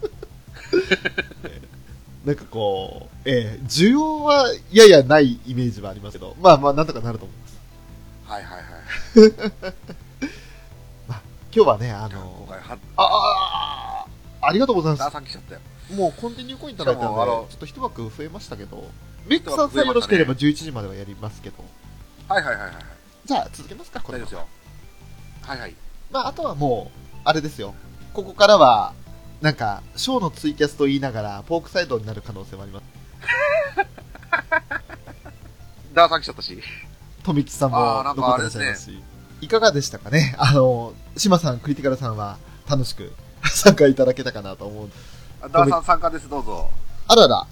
[2.26, 7.56] なんかこう、ええ需要はややないイメージはありますけど、まあまあなんとかなると思います。
[8.26, 8.64] はいはいは
[9.28, 9.32] い。
[11.54, 14.04] 今日はね、あ今の、回は、ああ
[14.42, 15.60] あありがとうございまダーさん来ちゃったよ。
[15.88, 15.92] す。
[15.94, 18.90] もうコンティニューコインいただいたんで、しかもあのちょっと一枠増えましたけど、
[19.26, 21.64] メックさんさえよろしければ11時まではやりますけど、
[22.28, 22.74] はいはいはいはい。
[23.24, 24.46] じゃあ続けますか、こ大丈夫ですよ。
[25.48, 25.74] はいはい。
[26.10, 27.74] まあ、あとはもう、あれですよ。
[28.12, 28.92] ここからは、
[29.40, 32.84] なんか、ショーのツイキャスと言いながら、ポークサイドになる可能性もあります。
[35.94, 36.62] ダーさん来ちゃったし。
[37.22, 39.02] 富吉さんも残ってらっしゃいますし。
[39.40, 40.34] いかがでしたかね？
[40.38, 42.36] あの、島さん、クリティカルさんは
[42.68, 43.12] 楽しく
[43.50, 44.90] 参加いただけたかなと思う。
[45.50, 46.70] ダーさん参加です、どうぞ。
[47.06, 47.46] あらら、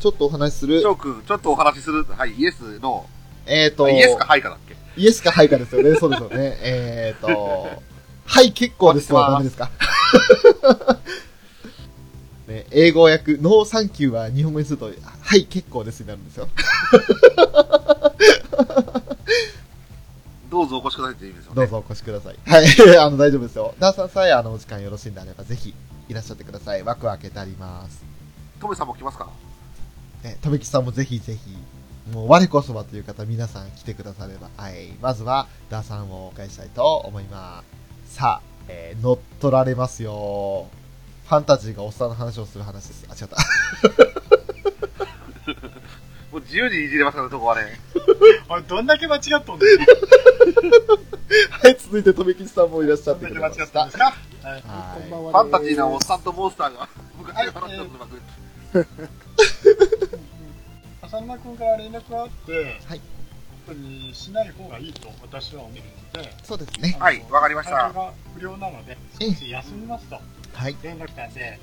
[0.00, 0.96] ちょっとお話しする翔。
[0.96, 2.04] くん、ちょっとお話しする。
[2.04, 3.06] はい、イエスの、
[3.46, 4.74] えっ、ー、と、イエスかはいかだっけ？
[4.96, 5.96] イエスかはいかですよね。
[5.96, 6.36] そうですよね。
[6.62, 7.68] えっ、ー、と、
[8.26, 9.70] はい、結構ですはダメですか？
[12.46, 16.48] ね ね、英語訳、ノーサンキューは日本語にすると、はい、結構ですになるんですよ。
[20.50, 21.56] どうぞお越しくださいっていう意味ですよね。
[21.56, 22.36] どうぞお越しください。
[22.46, 23.74] はい、あの、大丈夫ですよ。
[23.80, 25.74] ダーさんさえ、あの、お時間よろしいんであれば、ぜひ、
[26.08, 26.82] いらっしゃってください。
[26.84, 28.04] 枠を開けてあります。
[28.60, 29.28] トメさんも来ますか？
[30.22, 31.38] ね、とめきさんもぜひぜひ、
[32.12, 34.92] もう、我こそはという方、皆さん来てくだされば、はい。
[35.00, 37.62] まずは、ダーさんをお迎えしたいと思いま
[38.06, 38.16] す。
[38.16, 40.68] さあ、えー、乗っ取られますよ。
[41.26, 43.06] ファンタジーがおっさんの話をする話です。
[43.08, 43.36] あ、違った。
[46.30, 47.80] もう自由にいじれますからね、そこはね。
[48.50, 49.78] おい、どんだけ間違っとんねん。
[51.62, 53.84] はい、続いて、とめきさんもいらっしゃってどんだけ間違くれました。
[53.84, 54.04] っとんですか？
[54.04, 54.52] はい。
[54.52, 54.62] はい
[55.02, 58.22] こんばんはファンタジーなおっさんとモンスターが昔の話をする番組。
[61.14, 63.00] 浅沼君から連絡があって、はい
[63.66, 66.98] 特にしない方がいいと私は思うので、そうですね。
[67.00, 70.20] はいわかりましたが不良なので、少し休みますと
[70.52, 70.76] はい。
[70.82, 71.58] 連絡来たんで、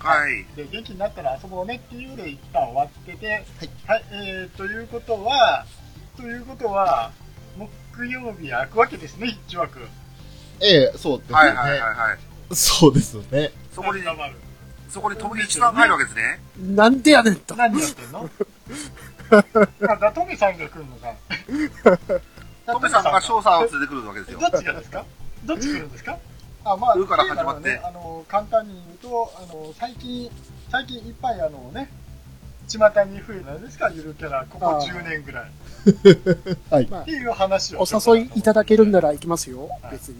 [0.00, 0.44] はい。
[0.56, 3.26] で元気になったら遊ぼうねっていうで一旦終わってて、
[3.86, 5.64] はい、えー、ということは、
[6.16, 7.12] ということは、
[7.94, 9.78] 木曜日開くわけですね、一枠。
[10.60, 11.34] ええそうですね。
[11.36, 12.14] はいはいはいは
[12.50, 12.54] い。
[12.56, 13.52] そうですよね。
[13.72, 14.34] そこに、頑張る。
[14.90, 16.40] そこに富吉さんが入るわけですね。
[16.74, 17.54] なんでやねんと。
[17.54, 18.28] 何やってんの？
[19.88, 21.14] あだトメさんが来るのか。
[22.72, 24.40] トメさんが翔さんを連れてくるわけですよ。
[24.40, 25.04] どっちがですか？
[25.44, 26.18] どっち来るんですか？
[26.64, 30.28] あ、まあ、うから始まってね、あの、簡単に言うと、あの、最近、
[30.70, 31.88] 最近いっぱいあのね、
[32.68, 35.50] 巷に増えたんですか、ゆるキャラ、ここあー10年ぐらい。
[36.70, 36.86] はい。
[36.88, 37.84] まあっていう話を。
[37.88, 40.16] お誘いいただけるんなら行きますよはい、別に。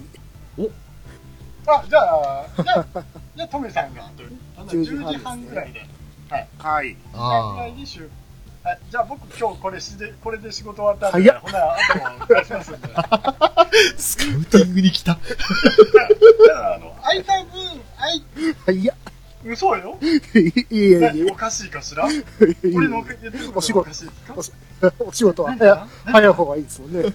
[1.66, 3.02] あ、じゃあ、じゃあ、
[3.34, 5.84] じゃあ、トメさんが、あの10 10時半ぐらいで。
[6.58, 6.92] はい。
[6.94, 8.08] ぐあらいに集
[8.66, 11.76] はい、じゃあ僕今日これしで、これで仕事終わったんで、ほな、あ
[12.18, 12.88] とも返しますんで。
[13.96, 15.12] スカウティングに来た。
[15.12, 18.94] ら、あの、空いた分、空い、いや、
[19.44, 19.96] 嘘よ。
[20.02, 20.12] いや
[20.80, 22.10] いやいやおかしいかしら？
[22.10, 22.22] いや
[22.74, 23.74] 俺の言ってることお仕事。
[23.74, 24.22] がおかしいです
[24.80, 24.92] か？
[24.98, 27.14] お仕事は早早い方がいいですもんね。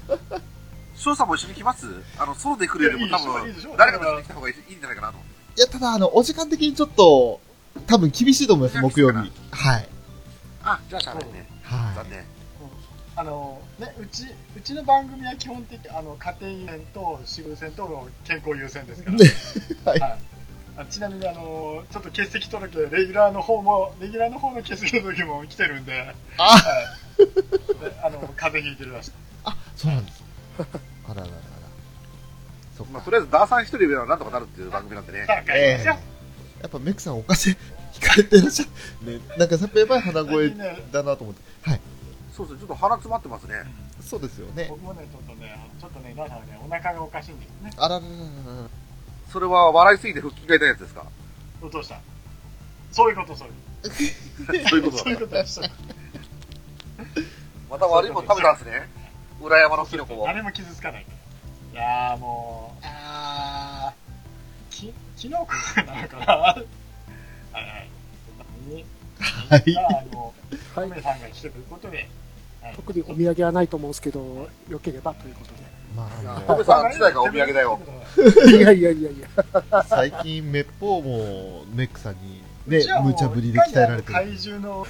[0.95, 1.85] 翔さんも一緒に来ます？
[2.17, 5.17] あの、ソロで来るよりも多分、誰かと一緒に来た方がいいいいんじゃないかなと。
[5.17, 7.41] いや、ただ、あの、お時間的にちょっと、
[7.87, 9.29] 多分厳しいと思います、木曜日。
[9.51, 9.89] はい。
[10.73, 11.47] あ、じゃあしゃあないね。
[11.63, 12.23] は残念。
[13.13, 14.23] あのね、うち
[14.55, 19.25] うちの番組は基本的あの家庭面と仕事線との健康優先ですから、ね
[19.85, 20.19] はい
[20.77, 26.57] あちなみにあのちょっと欠席届レギュラーの方もレギュラーの方の欠席届も来てるんで、はい、あ
[27.17, 29.11] であの風邪ひいてるらしい
[29.43, 30.23] あ、そうなんです。
[30.57, 30.63] あ
[31.09, 31.31] らららら。
[32.77, 33.05] そっまあ、か。
[33.05, 35.27] とりあえず、ダーさん一人ではなんとかなるっていう番組なんでね。
[35.49, 35.97] ええすよ
[36.61, 37.57] やっぱメックさんおかし
[37.93, 38.65] い、惹かれてらっしゃ
[39.05, 39.11] る。
[39.19, 40.49] ね、なんかやっぱやばい鼻声
[40.91, 41.41] だなと思って。
[41.69, 41.81] はい。
[42.35, 43.55] そうですね、ちょっと鼻詰まってますね。
[44.01, 44.67] そうですよね。
[44.69, 48.69] 僕もねちょっとねあのちょっとねだからねお腹がおかしいんですねあららららら。
[49.31, 51.05] それは笑いすぎて腹筋が痛いやつですか？
[51.61, 51.99] どうした？
[52.91, 53.53] そういうことそういう
[54.67, 55.69] そういうことそういうことでした
[57.69, 58.89] また悪いもん食べたんですね。
[59.41, 60.25] 裏山のキノコを。
[60.25, 61.05] 誰も傷つかない
[61.71, 65.53] いやーもうあーきキノコ
[65.85, 66.63] なのかな
[67.51, 75.51] はいはいはいさんが来てくることで、はい特にお土産はないと思うんですけど、良ければということ
[75.95, 77.79] まあ、あトメさん自体がお土産だよ。
[78.15, 78.57] で。
[78.57, 79.27] いやいやいやいや。
[79.71, 84.13] の、最近、めっぽうも、メックさんに、ね無茶ぶりで鍛えられてる。
[84.13, 84.85] 怪獣の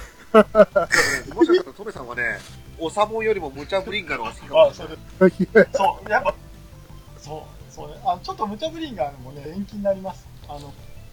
[1.34, 2.38] もしかしたらトメさんはね、
[2.78, 5.68] おさもんよりも無茶ぶりんがのが好きかもあしれない。
[5.72, 6.34] そうやっぱ
[7.18, 10.72] そうそうねあのちょっと無茶ぶりんがもね延期になりますあの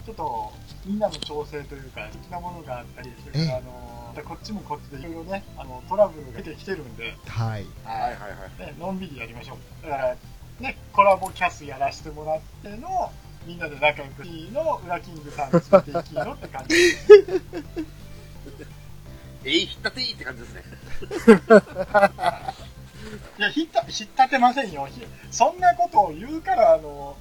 [0.09, 0.51] ちょっと
[0.87, 7.65] みんなの調整というか的なものがあったりそれからあのこっちもこっちでいろいろねあのトラブルが出てきてるんではい。
[7.83, 8.17] はいはいは
[8.59, 8.67] い。
[8.71, 9.87] ね、のんびりやりましょう。
[9.87, 10.15] だから、
[10.59, 13.11] ね、コラボキャスやらせてもらっての、
[13.45, 16.75] みんなで仲良くいいの、裏キングさんに連れて行きのって感じ。
[19.45, 20.63] えい、ひったていいって感じですね。
[23.39, 24.85] いや、ひった、ひったてませんよ。
[24.87, 27.15] ひそんなことを言うから、あの、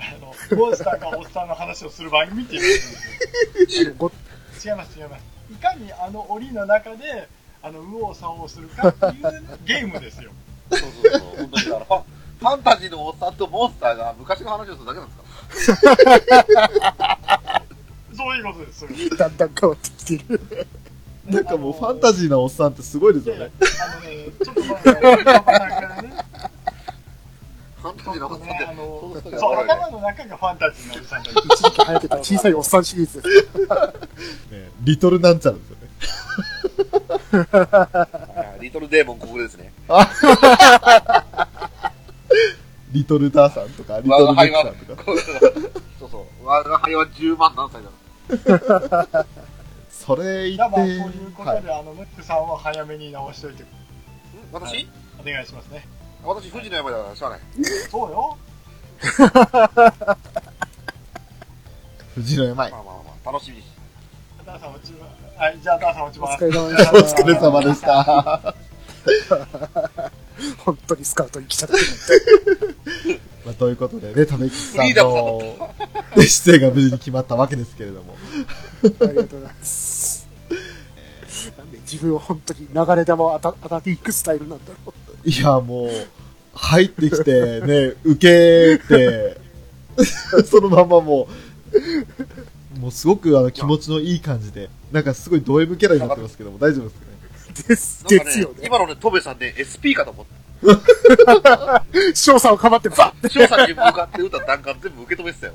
[0.00, 2.78] あの、モンスターがおっさんの話をする番組って言うんで
[3.70, 3.92] すよ。
[3.98, 4.12] ご違
[4.70, 5.24] います、違います。
[5.52, 7.28] いかにあの檻の中で、
[7.62, 9.14] あの、右往左往するかっていう
[9.64, 10.30] ゲームですよ。
[10.70, 11.20] そうそうそう。
[11.36, 12.04] 本当にだから
[12.40, 15.14] ファン、タジーのおっさんとモンスターが昔の話をするだけなんで
[15.56, 15.82] すか？
[18.16, 18.80] そういうことです。
[18.80, 20.38] そういうこだんだん変わってきてる。
[20.38, 20.46] と
[21.26, 23.50] なんかもう、ファンタジーなおっさんってすごいですよね。
[23.60, 26.12] あのね、ちょっとまあ、頭の中がね、
[27.80, 33.48] ファンタジーのおっさんって、あのそう、頭の中がファンタジーのおじさんだ一時期流行ってた小さいおっさんシリーズです。
[34.52, 35.88] ねリトルなんちゃらですよね。
[38.60, 39.72] リトルデーモンここですね。
[42.92, 45.12] リトルダーさんとか、リトルメック我が輩はさんとか。、そ
[46.06, 46.46] うそう。
[46.46, 49.26] 我が輩は10万何歳だろ
[49.90, 51.80] それじゃあ言って、まあ、そういうことで、はい。
[51.80, 53.66] あの、ムックさんは早めに直しといて、ん？
[54.52, 54.88] 私、はい
[55.20, 55.86] お願いしますね。
[56.24, 57.40] 私、富士の山だからしゃあない。
[57.90, 58.36] そうよ。
[62.14, 62.82] 藤野山いまあ。
[62.82, 63.66] まあまあ、楽しみにし
[64.44, 65.06] ダーさん落ちま
[65.36, 66.44] はい、じゃあダーさん落ちおます。
[66.44, 68.04] 疲れ様でしお疲れ様でした。
[68.04, 68.54] た。
[70.58, 71.76] 本当にスカウトに来ちゃって。
[73.46, 75.72] まあ、ということでね、ためきちさんの
[76.16, 78.16] ね出演が無事に決まったわけですけれども。
[78.82, 80.28] ありがとうございます。
[81.56, 84.94] なんで自分は本当に流れ弾を当た当たっていくスタイルなんだろう。
[85.24, 85.90] いや、もう、
[86.54, 89.36] 入ってきて、ね、受けて、
[90.44, 91.28] そのままも
[92.76, 97.10] う、もうすごくあの気持ちのいい感じで、なんかすごいド M キャラになってますけども、大丈夫ですかね？
[97.68, 98.54] です、なんかねですよね。
[98.64, 100.40] 今のね、トベさんね、SP かと思った。
[102.14, 105.54] 翔さんをかばってバッ翔さんに向かって打った弾丸全部受け止めてたよ。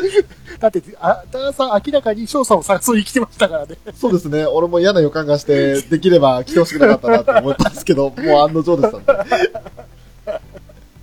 [0.60, 3.76] だって、あ、ダーさん明らかに翔さんを誘いに来てましたからね。
[3.98, 9.06] そうですね、俺も嫌な予感がして、できれば来てほしくなかったなと思ったんですけど、もう案の定でしたんで。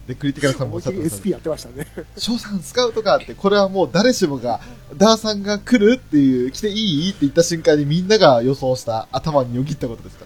[0.08, 1.86] で、クリティカルさんもおっしゃってましたね SP やってましたね。
[2.18, 4.62] 翔さんスカウトかって、これはもう誰しもが、
[4.96, 10.26] ダーさんが来るっていう、来ていいって言った瞬間にみんなが予想した頭によぎったことですか？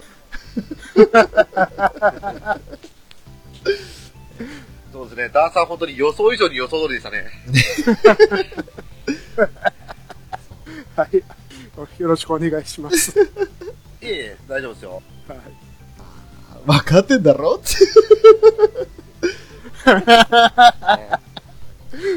[1.54, 2.60] ら。
[5.02, 7.24] そうですね、ダーさん本当に予想以上に予想通りでしたね。
[10.94, 11.16] はい。
[11.98, 13.10] よろしくお願いします。
[13.20, 13.24] い
[14.02, 15.02] えいえ、大丈夫ですよ。
[15.26, 15.38] はい。
[16.64, 17.56] 分かってんだろ？
[17.56, 17.74] って。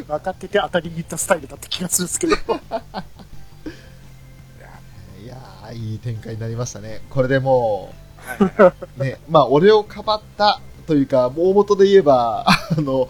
[0.07, 2.35] 分かってて当たりに行ったスタイルだった気がするんですけど。
[2.35, 2.37] い
[5.25, 7.01] やー、いい展開になりましたね。
[7.09, 7.95] これでも
[8.99, 13.09] う、ね、まあ、俺をかばったというか、大元で言えば、あの、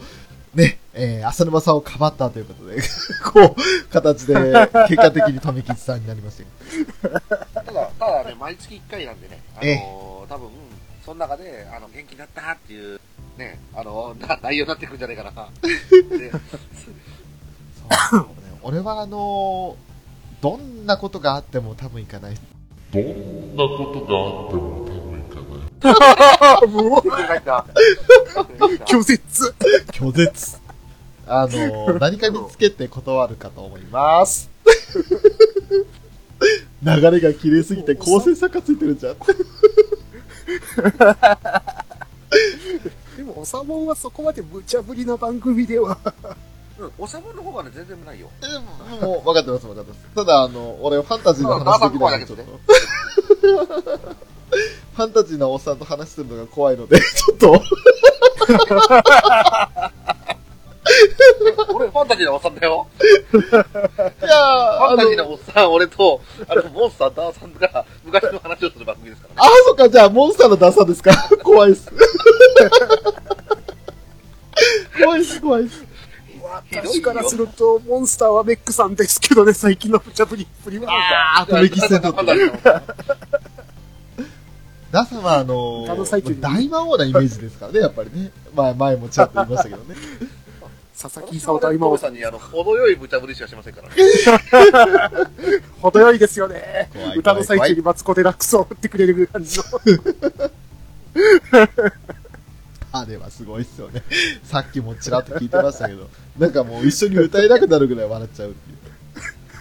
[0.54, 2.80] ね、えー、浅沼さんをかばったということで、
[3.24, 4.34] こう、形で、
[4.88, 6.42] 結果的に富吉さんになりまし
[7.02, 7.20] たよ。
[7.54, 10.48] ただ、ただね、毎月1回なんでね、あのえー、多分、
[11.04, 13.00] その中で、あの、元気になったっていう、
[13.36, 15.30] ね、あの、な内容になってくるんじゃないかな。
[16.18, 16.32] で
[18.10, 18.26] そうね
[18.62, 19.76] 俺はあの
[20.40, 22.36] どんなことがあっても多分行かない。
[22.92, 24.75] どんなことがあっても
[26.68, 27.64] もう、書いた。
[28.86, 29.54] 拒絶。
[29.92, 30.58] 拒絶。
[31.28, 34.48] あの何かにつけて断るかと思います。
[36.82, 39.16] 流れが綺麗すぎて構成作家ついてるじゃん。
[43.16, 45.98] でも、おさもんはそこまで無茶ぶりな番組では。
[46.78, 48.28] うん、おさむの方がね、全然ないよ。
[48.40, 50.06] でも、もう分かってます、分かってます。
[50.14, 54.16] ただ、あの、俺ファンタジーの話できないので、ちょっと。
[54.50, 57.52] ファンタジーなおっさんと話するのが怖いので、 ちょっと、
[61.74, 62.86] 俺、ファンタジーなおっさんだよ。
[63.02, 69.40] いやー、ファンタジーなおっさん、俺と、あの、モンスター、ダーさんが昔の話をする番組ですからね。
[69.44, 71.90] あ、そっか、じゃあ、モンスターのダンサーですか怖いっす。
[75.02, 75.84] 怖いっす、怖いっす。
[76.72, 80.88] 私からすると、モンスターはメックさんですけどね、最近の無茶ぶりっぷりは。
[81.40, 82.82] あー、飛び切ってファンタジーなおっさ
[84.96, 88.30] んダーさんは、あのあの最中に大魔王なイメージですからね、やっぱりね。
[88.54, 89.94] まあ、前もちらっと言いましたけどね。
[90.98, 93.94] 佐々木勲と今もトムさんに、あの、程よい無茶ぶりしかしませんからね。
[95.82, 97.18] 程よいですよね怖い怖い。
[97.18, 99.64] 歌の最中にマツコ・デラックスを振ってくれる感じの。
[102.92, 104.02] あれはすごいっすよね。
[104.42, 108.76] さっきもちらっと聞いてましたけど、なんかもう一緒に歌えなくなるぐらい笑っちゃうっていう。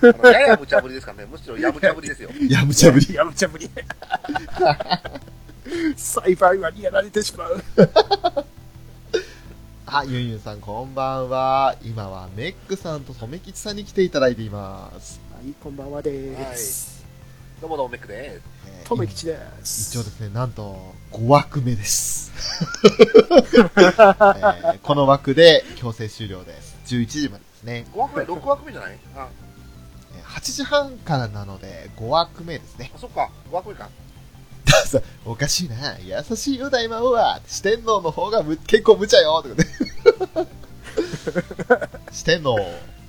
[0.01, 1.27] あのやや無茶ぶりですからね。
[1.31, 2.29] むしろや無茶ぶりですよ。
[2.31, 3.05] いや、無茶ぶり。
[3.07, 3.69] いや、無茶ぶり。
[5.95, 7.63] 栽培はにやられてしまう。
[9.87, 11.75] あ、 ユンユンさんこんばんは。
[11.83, 15.19] 今はメックさんと染吉さんに来ていただいています。
[15.33, 17.03] はい、こんばんはです。
[17.61, 18.41] どうもどうもメックです。
[18.67, 19.89] えーとめきちです。
[19.97, 22.31] 一応ですね、なんと5枠目です。
[22.75, 26.75] えーこの枠で強制終了です。
[26.87, 27.85] 11時までですね。
[27.93, 28.97] 5枠目、6枠目じゃない？
[29.15, 29.44] あ、えー
[30.35, 32.91] 8時半からなので5枠目ですね。
[32.93, 33.89] あそっか、5枠目か。
[34.85, 35.97] さおかしいな。
[35.99, 37.39] 優しいよ、大魔王は。
[37.47, 39.41] 四天王の方がむ結構無茶よ。
[39.41, 39.65] とかね。
[42.11, 42.57] 四天王。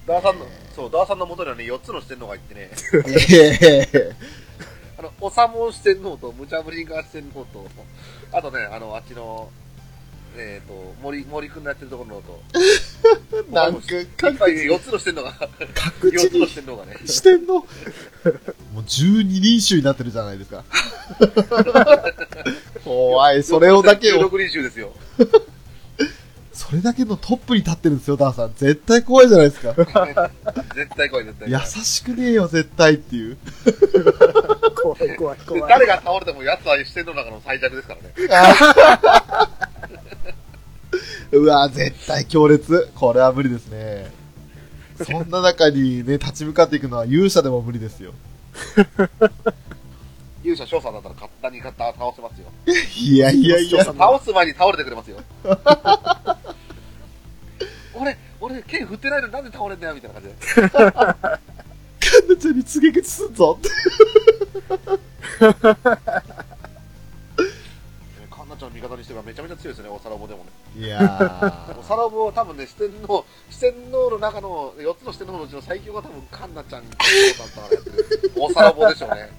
[0.07, 2.71] ダーさんの、そう、ダーさんの元にはね、4つの四天王がいてね、
[3.29, 4.17] ええ
[4.99, 7.67] あの、おさも四天王と、無茶ぶりが四天王と、
[8.31, 9.51] あとね、あの、あっちの、
[10.39, 12.43] えっ、と、森、森くんのやってるところのと、
[13.53, 14.07] なんか、いっ
[14.37, 17.53] ぱい4つの四天王が、4つの確実に四天王がね、四天王。
[17.53, 17.65] も
[18.77, 20.65] う12人衆になってるじゃないですか。
[22.85, 24.93] 怖い、それをだけを、16人衆ですよ。
[26.53, 28.55] そそれだけのトップに立ってるんですよ、ダーさん。
[28.57, 29.73] 絶対怖いじゃないですか。
[30.75, 31.59] 絶対怖い、絶対優。
[31.85, 33.39] しくねえよ、絶対っていう。
[34.75, 35.71] 怖い怖いで怖い。
[35.71, 38.13] 誰が倒れても奴は視線の中の最弱ですからね。
[41.33, 42.89] うわ絶対強烈。
[42.95, 44.11] これは無理ですね。
[45.05, 48.13] そんな中にね、立ち向かっていくのは勇者でも無理ですよ。
[50.43, 51.75] 勇者翔さんだったら簡単に倒
[52.15, 52.47] せますよ。
[52.97, 53.85] いやいやいや。
[53.85, 55.19] 倒す前に倒れてくれますよ。
[57.95, 60.71] 俺、俺、剣振ってないのになんで倒れんだよみたいな感じで。
[60.71, 63.69] カンナちゃんに告げ口すんぞって。
[68.31, 70.51] カンナちゃんの味方にしてはめちゃめちゃ強いですね、おさらぼでもね。
[70.77, 76.97] いやーおさらぼは多分ね、四天王、 四天王の中の、4つの四天王のうちの最強が多分カンナちゃん、と
[78.37, 79.31] おさらぼでしょうね。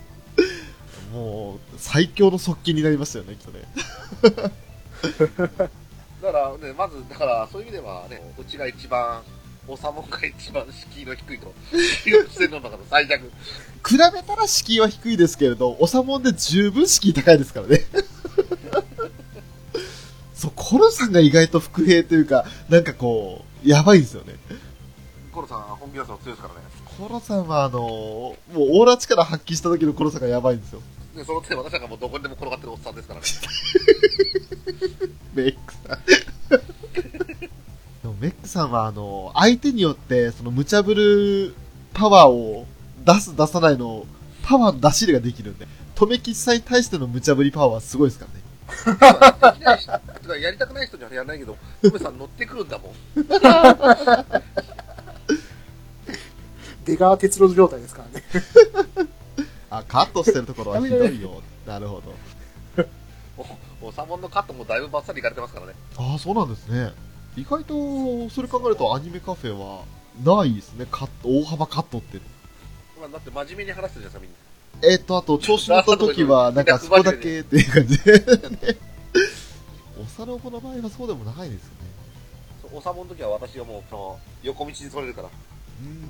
[1.14, 3.68] もう、最強の側近になりましたよね、きっとね。
[6.24, 9.22] だからね、まず、だから、そういう意味ではね、うちが一番、
[9.68, 11.54] おさもんが一番敷居の低いと。
[12.48, 13.32] の中の最弱。
[13.88, 17.86] 比べたら敷居は低いですけれど、おさもんで十分敷居高いですからね。
[20.38, 24.36] そう、コロさんが意外と伏兵というか、なんかこう、やばいんですよね。
[25.32, 26.60] コロさん、本気出すの強いですからね。
[26.98, 30.82] コロさんはあのもうオーラ力発揮した時のコロさんがやばいんですよ。
[31.16, 33.26] で、その点、私なんかもうどこにでも転がってるおっさんですからね。
[35.34, 36.06] メックさん。
[38.04, 41.56] でもメックさんはあの相手によってその無茶ぶる
[41.94, 42.68] パワーを
[43.06, 44.06] 出す出さないの、
[44.44, 48.47] パワーの出し入れができるんで、止め吉さんに対しての無茶ぶりパワーはすごいですからね。
[48.68, 52.94] できない人やりたくない人にはやらないけど、梅さん乗ってくるんだもん。
[56.86, 58.24] 出川鉄路状態ですからね。
[59.70, 61.42] あ、カットしてるところはひどいよ。
[61.66, 62.16] なるほど。
[63.82, 65.74] お、おさもんのカットもだいぶバッサリいかれてますからね。
[65.98, 66.94] ああ、そうなんですね。
[67.36, 69.84] 意外と、それ考えるとアニメカフェは
[70.24, 70.88] ないですね。
[70.90, 72.20] カット、大幅カットって。
[73.00, 74.38] まあ、だって真面目に話してるじゃん、みんな。
[74.84, 78.20] えっ、と、あと、調子乗った時は、なんかそこだけっていう感じで。
[78.20, 78.78] ね
[80.00, 81.78] おさろぼの場合はそうでもないですよね。
[82.62, 85.30] そうおさもの時は私がもう、その、横道にそれるから。
[85.82, 86.10] うん。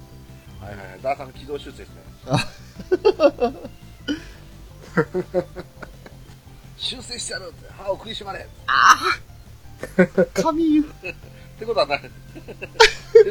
[0.66, 1.02] はいはいはい。
[1.02, 1.96] ダーさんの軌道手術ですね。
[6.78, 8.48] 修正してやるって、歯を食いしばれ
[10.34, 10.82] 神湯。
[10.82, 10.86] っ
[11.60, 12.10] てことはな、って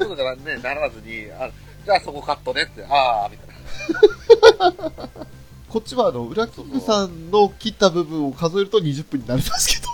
[0.01, 1.49] ことじゃね、ならずに、あ
[1.85, 4.16] じゃあそこカットねって、ああ、みたいな。
[5.69, 9.87] こっちはあの、裏キングさんの切った部分を数えると20分になりますけど。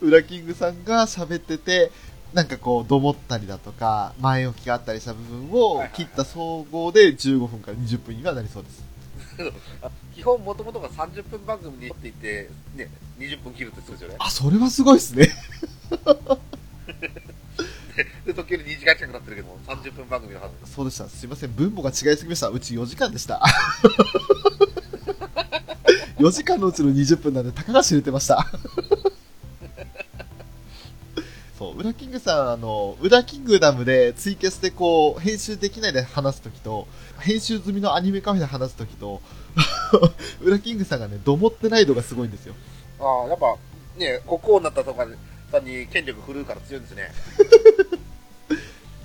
[0.06, 1.90] 裏キングさんが喋ってて、
[2.32, 8.82] なんかこう、どもったりだとか、前置きがあったりした部分を切った総合で15分から20分にはなりそうです。
[10.14, 14.16] 基本もともとが30分番組にっていて、ね、20分切るってするんですよね。
[14.18, 15.30] あ、それはすごいですね。
[18.26, 20.72] で、時折2時間近くなってるけども、30分番組のはず。
[20.72, 21.08] そうでした。
[21.08, 21.52] すいません。
[21.52, 22.48] 分母が違いすぎました。
[22.48, 23.42] うち4時間でした。
[26.18, 28.44] 4時間のうちの20分なんで、たかが知れてました。
[31.58, 36.86] そう、ウラキングさん、あの、ウラキングダムでツイキャスでこう、編集できないで話すときと、
[37.18, 39.20] 編集済みのアニメカフェで話すときと、
[40.42, 42.54] ウラキングさんがね、どもってない度がすごいんですよ。
[43.00, 43.56] ああ、やっぱ、
[43.96, 45.10] ね、国王になったとかさ
[45.56, 47.10] んに権力振るうから強いんですね。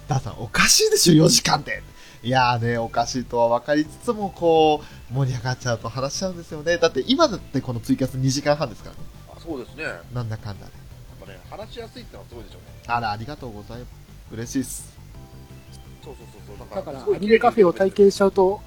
[0.09, 1.81] ダーさん、おかしいでしょ、4時間で。
[2.21, 6.77] いやーね、おかしいとは分かりつつも、こう、盛り上がっちゃうと話しちゃうんですよね。
[6.77, 9.01] だって今だってこのツイキャス2時間半ですからね。
[9.35, 9.83] あそうですね。
[9.83, 10.83] やっなんだかんだで。
[11.25, 12.67] ぱね、話しやすいってのはすごいでしょうね。
[12.87, 13.89] あら、ありがとうございます。
[14.31, 14.93] 嬉しいっす。
[16.03, 16.75] そうそうそうそう。
[16.75, 18.61] だから、すごいアニメカフェを体験しちゃうと、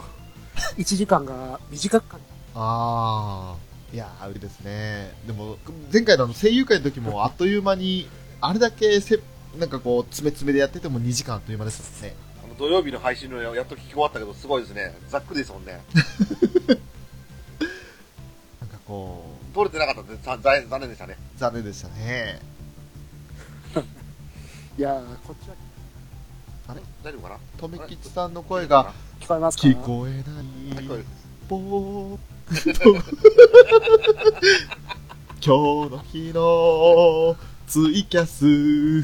[0.76, 3.65] 1時間が短く感じあー。
[3.96, 5.10] いやー、売りですね。
[5.26, 5.56] でも、
[5.90, 8.06] 前回の声優会の時も あっという間に、
[8.42, 9.18] あれだけせ、
[9.58, 12.14] なんかこう、詰め詰めでやってても2時間あっという間ですもんね。
[12.44, 14.94] あの土曜日の配信のやっと聞き終わったけど、すごいですね。
[15.08, 15.80] ざっくりですもんね。
[18.60, 21.16] なんかこ取れてなかったんで、ざ残残念でしたね。
[21.34, 22.40] う、残念でしたね。
[24.76, 25.54] いやー、こっちは
[27.02, 27.38] 大丈夫かな？
[27.56, 29.66] とめきちさんの声が、聞こえますか？
[29.66, 30.22] 聞こえない。
[30.84, 32.62] 聞こえる今
[35.42, 35.48] 日
[35.90, 37.36] の日の
[37.66, 39.02] ツイキャス。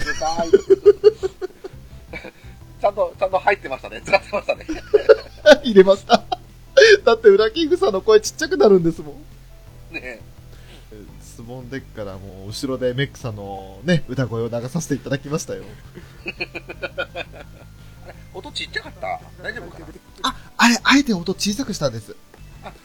[2.80, 4.01] ちゃんと、ちゃんと入ってましたね。
[4.05, 4.64] 使ってましたね。
[5.64, 6.22] 入れました。
[7.05, 9.18] だって、ウラキングさんの声ちっちゃくなるんですも
[9.90, 9.95] ん。
[9.95, 10.20] ね
[11.20, 15.64] スボンデックからもう後ろでメックさんのね、歌声を流させていただきましたよ。
[18.34, 19.20] 音ちっちゃかった？
[19.43, 19.86] 大丈夫かな？
[20.22, 22.14] あ、あれ、あえて音小さくしたんです。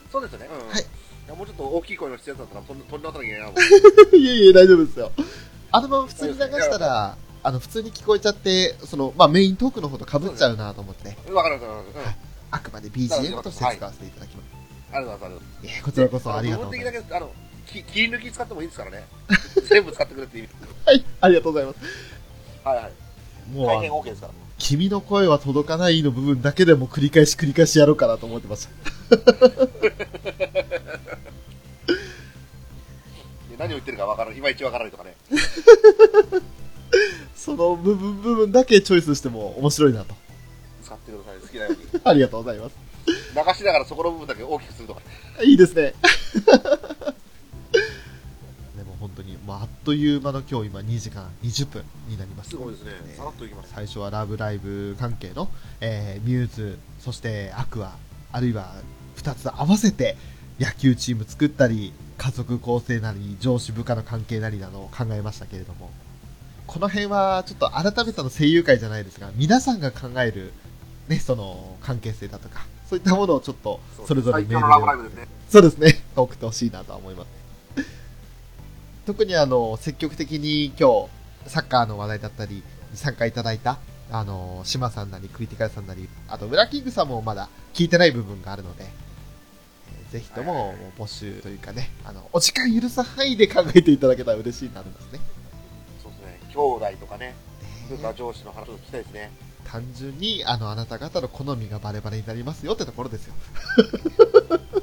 [0.08, 0.47] あ、そうですよね。
[0.47, 0.70] うん。
[0.70, 0.86] はい
[1.28, 3.58] いやもうちょっと大きい声の必要だったら、取り取り直さなきゃいけないなも
[4.14, 4.16] う。
[4.16, 5.12] いえいえ、大丈夫ですよ。
[5.72, 12.12] あのまま普通に流したら、あの、普通に聞こえちゃって、その、まあ、メイントークの方と被っちゃうなと思って、わかりました、わかりました。
[12.12, 12.16] うん。
[12.51, 14.47] あくまで BGM として使わせていただきます。
[14.93, 15.43] ありがとうございます。
[15.64, 16.93] え、こちらこそありがとうございます。
[16.93, 17.32] 部分的だけ、あの、
[17.66, 19.08] き切り抜き使ってもいいですからね。
[19.68, 20.49] 全部使ってくれって意味。
[20.86, 21.80] はい、ありがとうございます。
[22.64, 22.91] はいはい。
[23.51, 24.34] もう、大変 OK ですから。
[24.58, 28.68] 君の声は届かないの部分だけでも繰り返し繰り返しやろうかなと思ってまし
[29.10, 29.16] た。
[33.49, 35.16] で何を言ってるかわからない、いまいちわからないとかね。
[37.36, 40.16] その部分部分だけチョイスしても面白いなと。
[40.84, 41.38] 使ってください。
[41.39, 41.80] 好きなように。
[42.03, 42.76] ありがとうございます。
[43.08, 43.14] 流
[43.53, 45.01] しながらそこの部分だけ大きくするとか。
[45.43, 45.93] いいですね。
[49.47, 52.49] まあ、あっという間の今日今2時間20分になります。
[52.49, 52.91] すごいですね。
[53.15, 53.71] さらっといきます。
[53.73, 57.95] 最初はラブライブ関係の、えーミューズ、そしてアクア、
[58.33, 58.73] あるいは
[59.15, 60.17] 2つ合わせて
[60.59, 65.91] 野球チーム作ったり、家族構成なり、上司部下の関係なりなどを考えましたけれども、
[66.65, 70.51] この辺はちょっと改めての声優会じゃないですが、皆さんが考える、
[71.07, 75.27] ね、その関係性だとか、そういったものをちょっとそれぞれメールで。
[75.49, 76.03] そうですね。
[76.17, 77.36] 送ってほしいなとは思います。
[79.08, 81.08] 特にあの、積極的に今
[81.45, 82.64] 日、サッカーの話題だったり、に
[82.95, 83.80] 参加いただいた、
[84.12, 95.20] あの、島さんなり、クリティカルさんなり、あと、ウラキングさんもまだ聞いてない部分があるので、えーぜひとも募集というかね、あの、お時間許す範囲で考えていただけたら嬉しいなと思いますね。
[96.03, 96.39] そうですね。
[96.53, 97.36] 兄弟とかね、ね
[97.89, 99.32] 部下上司の話を聞きたいですね。
[99.64, 103.34] 単純に、あの、あなた方の好みがバレバレになりますよってところですよ。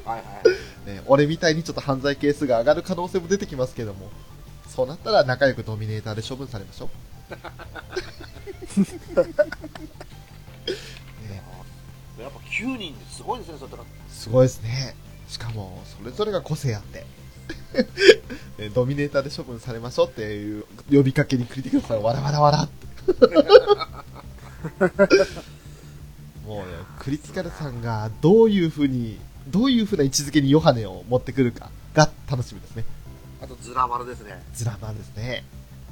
[0.03, 0.64] はいはい。
[0.85, 4.09] ね、俺みたいにちょっと犯罪係数が上がる可能性も出てきますけども、
[4.67, 6.89] そうなったら仲良くドミネーターで処分されましょう。
[11.25, 11.41] ね、
[12.19, 13.71] やっぱ9人ってすごいですね、それ。
[14.09, 14.95] すごいですね。
[15.27, 17.05] しかも、それぞれが個性あって。
[18.57, 22.85] ねドミネーターで処分されましょうっていう呼びかけにクリティカルさんわらわらわらって。
[26.45, 26.65] もうね、
[26.99, 32.83] クリティカルさんがどういうふうに、どういうふうな位置づけにヨハネを持ってくるかが楽しみですね。
[33.41, 34.41] あと、ズラ丸ですね。
[34.53, 35.43] ズラマンですね。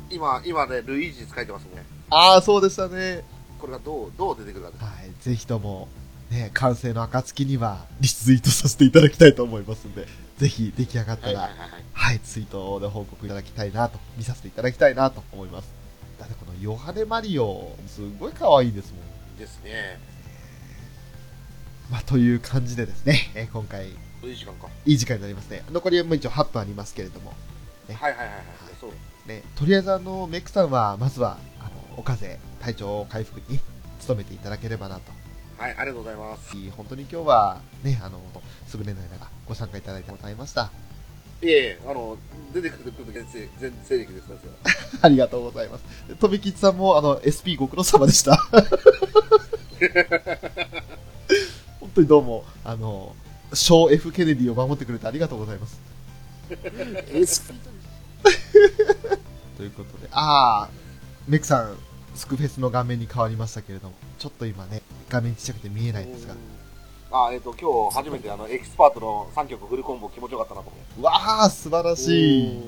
[0.10, 1.84] 今、今ね、ルイージ使えてますね。
[2.10, 3.24] ああ、そうでしたね。
[3.60, 4.84] これがどう、どう出てくるかです。
[4.84, 5.12] はい。
[5.22, 5.88] ぜひとも、
[6.30, 12.20] ね、完成の暁には、リツイートさせていただきたいと思いますんで、ぜひ出来上がったら、はいい、ははいはい。
[12.20, 15.70] ツイートで報告いただきたいなと、見させていただきたいなと思います。
[16.20, 18.98] だってこのヨハネマリオ、すごい可愛いですも
[19.36, 19.38] ん。
[19.38, 20.00] ですね。
[21.92, 23.92] まあ、という感じでですね、えー今回、い
[24.32, 24.68] い時間か。
[24.86, 25.64] いい時間になりますね。
[25.72, 27.34] 残りはもう一応8分ありますけれども、
[27.88, 28.38] はいはいはいはい。
[28.80, 28.92] そう。
[29.28, 33.60] ね、とりあえずあの、メックさんは、まずは、あの、お風邪、体調回復に
[34.08, 35.02] 努めていただければなと
[35.58, 36.56] はい、ありがとうございます。
[36.76, 38.20] 本当に今日はね、あの、
[38.74, 40.72] 優れない中、ご参加いただいてございました。
[41.42, 42.18] いえいえ、あの、
[42.54, 43.26] 出てくると全然、
[43.60, 44.26] 全勢力です。
[45.02, 45.84] ありがとうございます。
[46.16, 48.38] とびきちさんも、あの、SP ご苦労様でした。
[51.94, 53.16] 本当にどうも、あの、
[53.54, 55.80] 小 F ケネディを守ってくれてありがとうございます。
[59.56, 61.78] ということで、あー、メクさん、
[62.16, 66.34] スクフェスの画面に変わりましたけれども、ちょっと今ね、画面ちっちゃくて見えないんですが、
[67.12, 71.02] あ、えっ、と、今日初めてあの、エキスパートの3曲フルコンボ気持ちよかったなと思って。
[71.04, 72.60] わー、素晴らしい。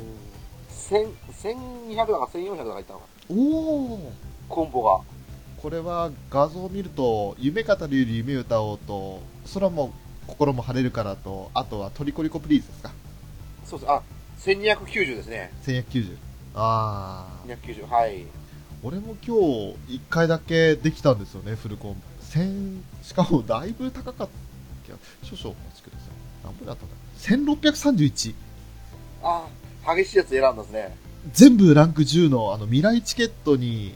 [0.69, 1.09] 1000
[1.41, 3.35] 1200だか1400だかいったのかな。
[3.35, 4.11] おー。
[4.47, 5.14] コンボが。
[5.65, 9.19] これは画像を見ると、夢語るより夢歌おうと、
[9.51, 9.91] 空も
[10.27, 12.91] 心も晴れるからと、あとはトリコリコプリーズですか？
[13.65, 13.91] そうです。
[13.91, 14.03] あ、
[14.41, 15.51] 1290ですね。
[15.65, 16.17] 1190。
[16.53, 17.57] あー。
[17.57, 17.87] 290。
[17.89, 18.27] はい。
[18.83, 21.95] 俺も今日1回だけできたんですよね、フルコン。
[22.21, 24.33] 1000、しかもだいぶ高かった。
[25.23, 26.09] 少々お待ちください。
[26.43, 26.95] 何分だったんだ
[27.63, 28.35] ?1631。
[29.23, 29.47] あ、
[29.95, 30.95] 激しいやつ選んだんですね。
[31.33, 33.95] 全部ランク10のあの未来チケットに、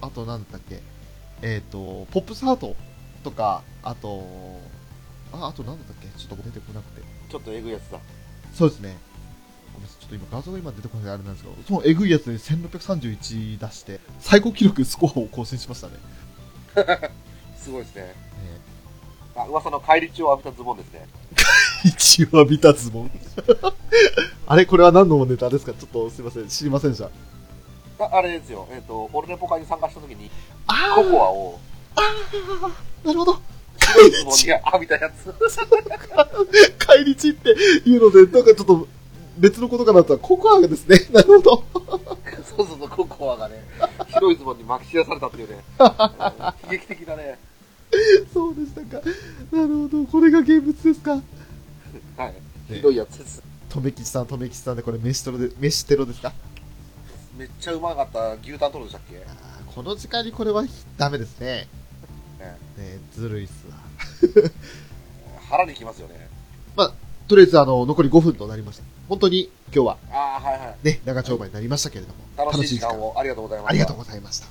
[0.00, 0.80] あとなんだっけ、
[1.46, 2.74] えっ、と、ポップスハート
[3.22, 4.24] とか、あと、
[5.30, 6.08] あ、あとなんだったっけ？
[6.18, 7.02] ちょっと出てこなくて。
[7.28, 7.98] ちょっとエグいやつだ。
[8.54, 8.96] そうですね。
[9.74, 15.94] ごめんなさいちょっと今画像が今出てこないあれなんですけど、そのエグいやつで1631出して、最高記録スコアを更新しましたね。
[17.58, 18.02] すごいですね。
[18.04, 18.14] ね
[19.36, 21.06] あ、噂の返り血を浴びたズボンですね。
[21.84, 23.10] 一応浴びたズボン。
[24.46, 25.72] あれこれは何のネタですか？
[25.74, 26.48] ちょっとすいません。
[26.48, 27.10] 知りませんでした。
[27.98, 28.66] ああれですよ。
[28.70, 30.30] えっ、と、オルネポ会に参加した時に、
[30.66, 31.60] あココアを
[33.04, 33.40] なるほど。
[33.78, 35.34] 白いズボンに浴びたやつ。
[36.78, 38.88] 帰り血っていうので、なんかちょっと
[39.38, 40.98] 別のことかなとは、ココアがですね。
[41.12, 41.64] なるほど。
[42.56, 43.62] そうそうそう、ココアがね、
[44.12, 47.38] 白いズボンに巻き散らされたっていうね、 悲劇的なね、
[48.32, 49.06] そうでしたか。
[49.52, 50.04] なるほど。
[50.04, 51.20] これが現物ですか。
[52.68, 53.42] ひどいやつです。
[53.68, 56.32] とめきちさん、とめきちさんでこれ飯テロで、飯テロですか
[57.36, 59.22] めっちゃうまかった牛タントロでしたっけ？
[59.74, 60.64] この時間にこれは
[60.96, 61.68] ダメですね。
[62.38, 64.50] ねねずるいっすわ。
[65.50, 66.34] 腹にきますよね。
[67.26, 68.84] とりあえず、あの、残り5分となりました。
[69.08, 70.86] 本当に今日はああ、はいはい。
[70.86, 73.70] ね、長丁場になりましたけれども、楽しい時間をありがとうございます。
[73.70, 74.46] ありがとうございました。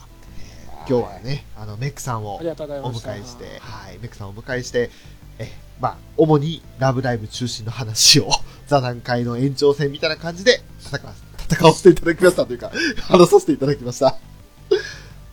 [0.89, 2.55] 今日はね、あの、メックさんをおまし
[3.03, 3.11] た。
[3.11, 4.89] 迎えして、はい、メックさんをお迎えして、
[5.37, 8.29] え、まあ、主にラブライブ中心の話を、
[8.67, 11.13] 座談会の延長戦みたいな感じで戦わ
[11.53, 14.17] 戦わせていただきましたというか、話させていただきました。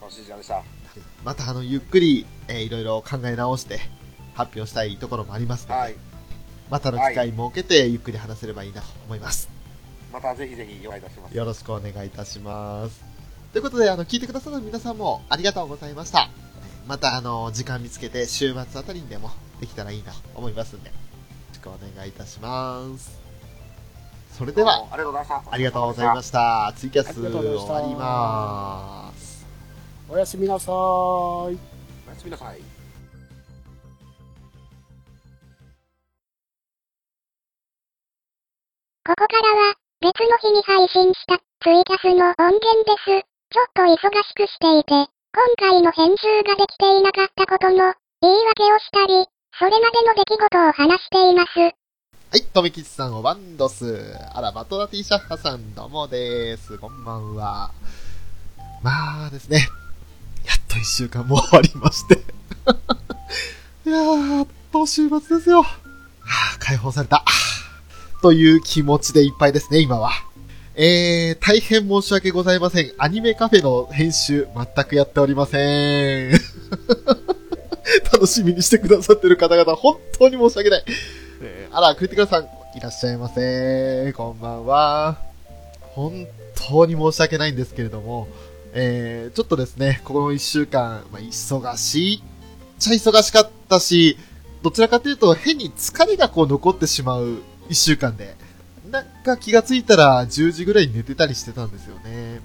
[0.00, 0.62] 楽しい時間でした。
[1.24, 3.80] また、あの、ゆっくり、えーいろいろ考え直して、
[4.34, 5.94] 発表したいところもありますので、はい。
[6.70, 9.48] またの機会設けて、ゆっくり話せればいいなと思います。
[10.12, 11.36] またぜひぜひお願いいたします。
[11.36, 13.04] よろしくお願いいたします。
[13.52, 16.30] ということで、あの、聞いてくださる皆さんもありがとうございました。
[16.86, 20.94] また、あの、時間見つけて、週末あたりにでもできたらいいなと思いますんで、よ
[21.48, 23.29] ろしくお願いいたします。
[24.36, 25.52] それでは、ありがとうございました。
[25.52, 26.72] ありがとうございました。
[26.76, 29.46] ツイキャス終わります。
[30.08, 31.58] おやすみなさーい。
[32.06, 32.60] おやすみなさい。
[39.04, 43.26] ここからは、別の日に配信したツイキャスの音源です。
[43.52, 49.26] ちょっと忙しくしていて、今回の編集ができていなかったことの言い訳をしたり、
[49.58, 51.79] それまでの出来事を話しています。
[52.32, 54.14] はい、とめきちさん、おバンドス。
[54.32, 56.78] あら、バトラティシャッハさん、どうもです。
[56.78, 57.72] こんばんは。
[58.84, 59.68] まあですね、
[60.46, 62.14] やっと一週間も終わりまして。
[63.84, 65.62] いやー、やっと週末ですよ。
[65.62, 65.68] は
[66.54, 67.24] あ、解放された。
[68.22, 70.12] という気持ちでいっぱいですね、今は。
[70.76, 72.92] えー、大変申し訳ございません。
[72.98, 76.40] アニメカフェの編集、全くやっておりません。
[78.12, 80.84] 楽しみにしてくださってる方々、本当に申し訳ない。
[81.42, 82.44] えーあら、クリティカルさん、
[82.76, 84.12] いらっしゃいませ。
[84.16, 85.18] こんばんは。
[85.80, 88.28] 本当に申し訳ないんですけれども、
[88.72, 92.20] えー、ちょっとですね、この一週間、まあ、忙しいっ
[92.80, 94.16] ちゃ忙しかったし、
[94.62, 97.38] どちらかというと変に疲れがこう残ってしまう
[97.68, 98.34] 一週間で、
[98.90, 102.40] なんか気がついたら10時ぐらいに寝てたりしてたんですよね。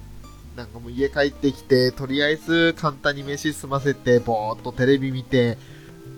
[0.56, 5.58] なんかもう家帰ってきて、とりあえず簡単に飯済ませて、ぼーっとテレビ見て、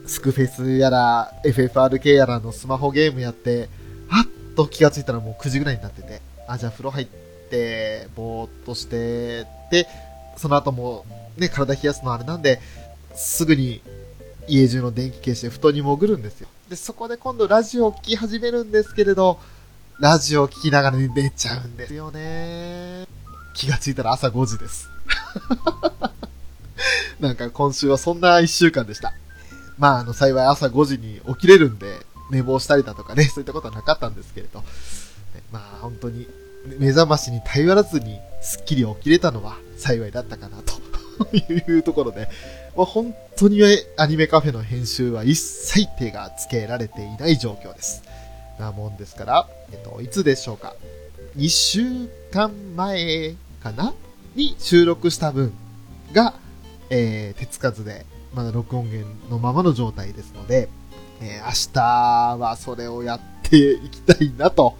[0.07, 3.68] スクフェスやら、FFRK やらのスマホゲームやって、
[4.09, 7.07] はっと気がついたらもう9時ぐらいになってて、あ、じゃあ風呂入っ
[7.51, 9.89] て、ぼーっとして、で、
[10.36, 11.05] その後も
[11.36, 12.61] ね、体冷やすのあれなんで、
[13.14, 13.82] すぐに
[14.47, 16.49] 家中の電気消して布団に潜るんですよ。
[16.70, 19.41] で、そこで今度ラジオを聴き始めるんですけれど、
[19.99, 23.18] ラジオを聴きながら寝ちゃうんですよね。
[23.59, 24.89] 気がついたら朝5時です。
[27.19, 29.13] なんか今週はそんな一週間でした。
[29.79, 34.63] まあ、あの、幸い朝5時に起きれるんで、寝坊したりだとかね、 そういったことはなかったんですけれど、
[35.51, 36.29] まあ、本当に、
[36.79, 40.79] 目覚ましに頼らずに、すっきり起きれたのは幸いだったかな、と
[41.37, 42.29] いうところで、
[42.77, 43.61] まあ、本当に
[43.97, 48.03] アニメカフェの編集は一切手がつけられていない状況です。
[48.61, 50.77] なもんですから、えっと、いつでしょうか。
[51.37, 53.95] 2週間前かな？
[54.35, 55.53] に収録した分
[56.13, 56.35] が、
[56.91, 60.69] えー、手つかずで、まだ録音源のままの状態ですので、
[61.21, 61.81] えー明日
[62.39, 64.77] はそれをやっていきたいなと。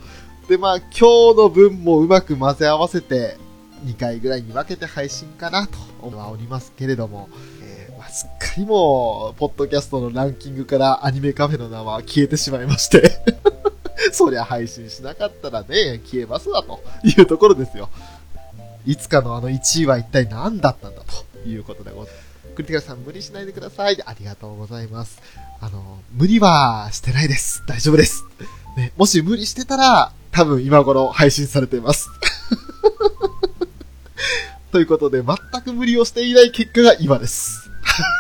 [0.49, 1.01] で、まあ、今日
[1.37, 3.37] の分もうまく混ぜ合わせて、
[3.85, 7.29] 2回ぐらいに分けて配信かなと思っておりますけれども、
[7.63, 13.21] えーまあ、すっかりもう、ポッドキャストのランキングからアニメカフェの名は消えてしまいまして、
[14.13, 17.89] そりゃ配信しなかったらね、消えますわというところですよ。
[18.89, 22.29] いつかのあの1位は一体何だったんだということでございます。
[22.55, 24.03] クリティカルさん無理しないでください。
[24.03, 25.21] ありがとうございます。
[25.61, 27.63] あの、無理はしてないです。
[27.69, 28.25] 大丈夫です。
[28.79, 32.09] ね、もし無理してたら、多分今頃配信されています。
[34.73, 37.69] ということで、全く無理をしていない結果が今です。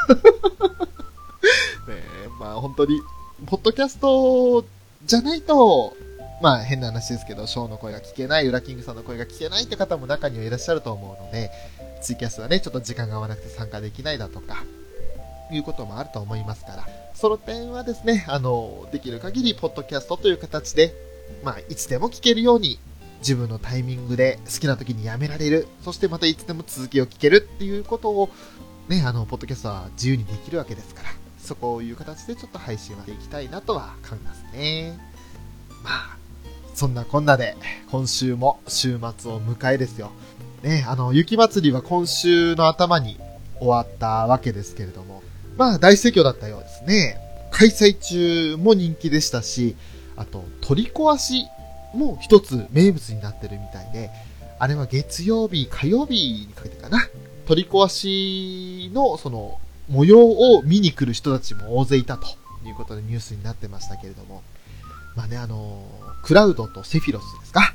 [1.88, 2.02] ね
[2.38, 3.00] まあ本当に、
[3.46, 4.66] ポッドキャスト
[5.06, 5.96] じゃないと、
[6.40, 11.50] まあ変な話ですけど、ショーの声が聞けない、ウラキングさんの声が聞けないって方も中にはいらっしゃると思うので、
[12.00, 14.64] ツイキャスはね、ちょっと時間が合わなくて参加できないだとか、
[15.50, 20.94] いうこともあると思いますから、その点はですね、あの、できる限り、ポッドキャストという形で、
[21.42, 22.78] まあ、いつでも聞けるように、
[23.20, 28.30] 自分のタイミングで好きな時にやめられる、そしてまたいつでも続きを聞けるっていうことを、
[28.88, 31.08] ね、あの、ポッドキャストは自由にできるわけですから、
[31.42, 34.98] そこをいう形でちょっと配信はしていきたいなとは考えますね。
[35.82, 36.17] まあ、
[36.78, 37.56] そんなこんなで、
[37.90, 40.12] 今週も週末を迎えですよ。
[40.62, 43.18] ね、あの、雪祭りは今週の頭に
[43.58, 45.24] 終わったわけですけれども、
[45.56, 47.18] まあ大盛況だったようですね。
[47.50, 49.74] 開催中も人気でしたし、
[50.14, 51.48] あと、取り壊し
[51.94, 54.10] も一つ名物になってるみたいで、
[54.60, 57.08] あれは月曜日、火曜日にかけてかな。
[57.48, 59.58] 取り壊しのその
[59.88, 62.28] 模様を見に来る人たちも大勢いたと
[62.64, 64.44] いうことでニュースになってましたけれども。
[65.18, 65.84] まあね、あの
[66.22, 67.74] クラウドとセフィロスですか？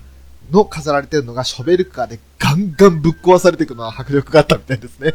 [0.50, 5.14] の飾られてるのがショベルカーでガンガンぶっ壊されていくのは迫力があったみたいですね。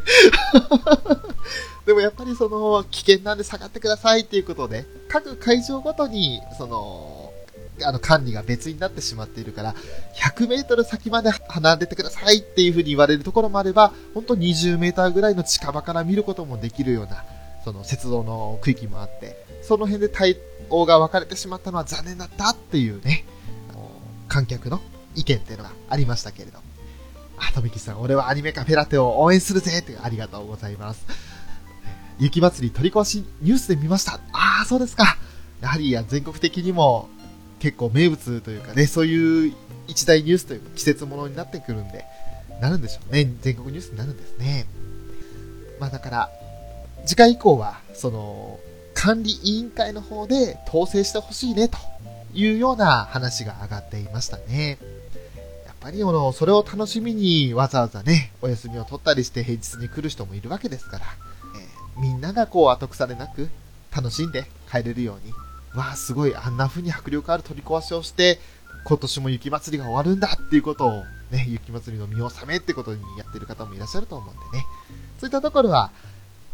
[1.87, 7.33] でもやっぱりその危険なんで下がってくださいっていうことで、各会場ごとにその、
[7.83, 9.75] あの管理が別になってしまっているから、
[10.17, 17.25] 100メートル先まで離れてくださいっていう風に言われるところもあれば、本当20メーターぐらいの近場から見ることもできるような、
[17.65, 20.39] その雪道の区域もあって、その辺で対
[20.71, 23.27] 応が分かれてしまったのは残念だったっていうね、
[24.27, 24.81] 観客の
[25.15, 26.59] 意見っていうのがありましたけれど。
[27.37, 31.05] あ、とめきさん、俺はアニメカフェラテを応援するぜってありがとうございます。
[32.19, 34.15] 雪祭り取り壊しニュースで見ました。
[34.33, 35.19] ああ、そうですか。
[35.61, 37.11] やはり全国的にも
[37.59, 39.55] 結構名物というかね、そういう
[39.87, 42.07] 一大ニュースというか季節ものになってくるんで、
[42.63, 43.31] なるんでしょうね。
[43.43, 44.67] 全国ニュースになるんですね。
[45.79, 46.31] まあだから、
[47.05, 48.59] 次回以降は、その、
[48.99, 51.79] 管理委員会の方で統制してほしいね、と
[52.35, 54.77] いうような話が上がっていましたね。
[55.67, 63.49] やっぱりのそれを楽しみにわざわざね、お休みを取ったりして平日に来る人もいるわけですから、えみんながこう後腐れなく
[63.95, 65.33] 楽しんで帰れるように、
[65.79, 68.41] わあ、すごい、あんな風に迫力ある取り壊しをして、
[68.83, 74.65] 今年も雪祭りが終わるんだっていうことを、ね、雪祭りの見納めってことにやってる方もいらっしゃると思うんでね。
[75.21, 75.93] そういったところは、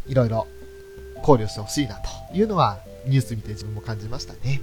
[0.06, 0.46] いろいろ
[1.24, 4.60] 考慮してほしいなというのは、ニュース見て自分も感じましたね。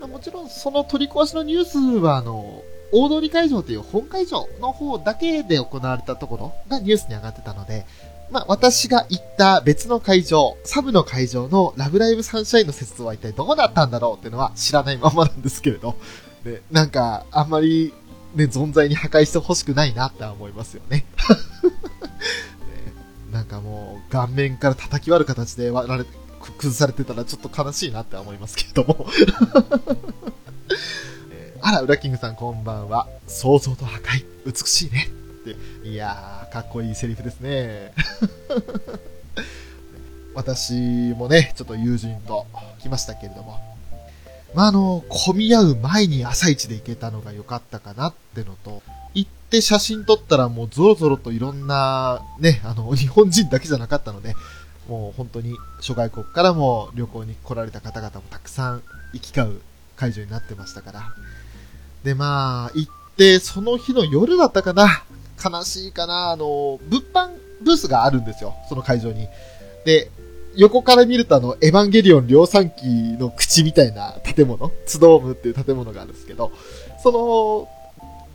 [0.00, 7.86] まあ、もちろん、その取り壊しのニュースは、あの、大通り会場という本会場の方だけで行われたところがニュースに上がってたので、
[8.30, 15.94] まあ、私が行った別の会場、サブの会場のラブライブサンシャインの説動は一体どうだったんだろうっていうのは知らないままなんですけれど、
[16.44, 17.94] ね、なんか、あんまり、
[18.34, 21.06] ね、存在に破壊してほしくないなって思いますよね。
[23.38, 26.04] ねなんかもう、顔面から叩き割る形で割られ、
[26.40, 29.06] 崩されてたらちょっと悲しいなって思いますけれども。
[31.60, 33.08] あら、ウラキングさんこんばんは。
[33.26, 35.08] 想像と破壊、美しいね。
[35.08, 35.44] っ
[35.82, 37.92] て、いやー、かっこいいセリフですね。
[40.34, 40.72] 私
[41.16, 42.46] もね、ちょっと友人と
[42.80, 43.58] 来ましたけれども、
[44.54, 48.97] まあ、あの、混み合う前に朝一で行けたのが良かったかなってのと、行
[49.48, 54.34] って写真撮ったらもうゾロゾロといろんな、ね、あの、 日本人だけじゃなかったので、
[54.88, 58.82] もう本当に諸外国からも旅行に来られた方々もたくさん
[59.14, 59.60] 行き交う
[59.96, 61.02] 会場になってましたから。
[62.04, 65.02] で、まあ、行って、その日の夜だったかな。
[65.42, 67.30] 悲しいかな、あの、物販
[67.62, 69.28] ブースがあるんですよ、その会場に。
[69.84, 70.10] で、
[70.56, 72.84] 横から見るとあの、エヴァンゲリオン量産機
[73.18, 76.52] の口みたいな建物、ツドームっていう建物があるんですけど、
[77.02, 77.77] その、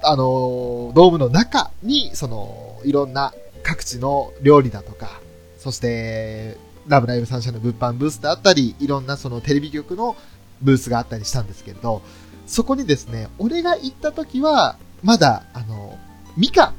[0.04, 3.34] あの、ドームの中に、その、いろんな
[3.64, 5.22] 各地の料理だとか、
[5.58, 10.16] そして、ラブライブサンシャインの物販ブースであったり、いろんなそのテレビ局の
[10.62, 12.02] ブースがあったりしたんですけれど、
[12.46, 15.98] そこにですね、俺が行った時は、まだ、あの、
[16.36, 16.74] みかん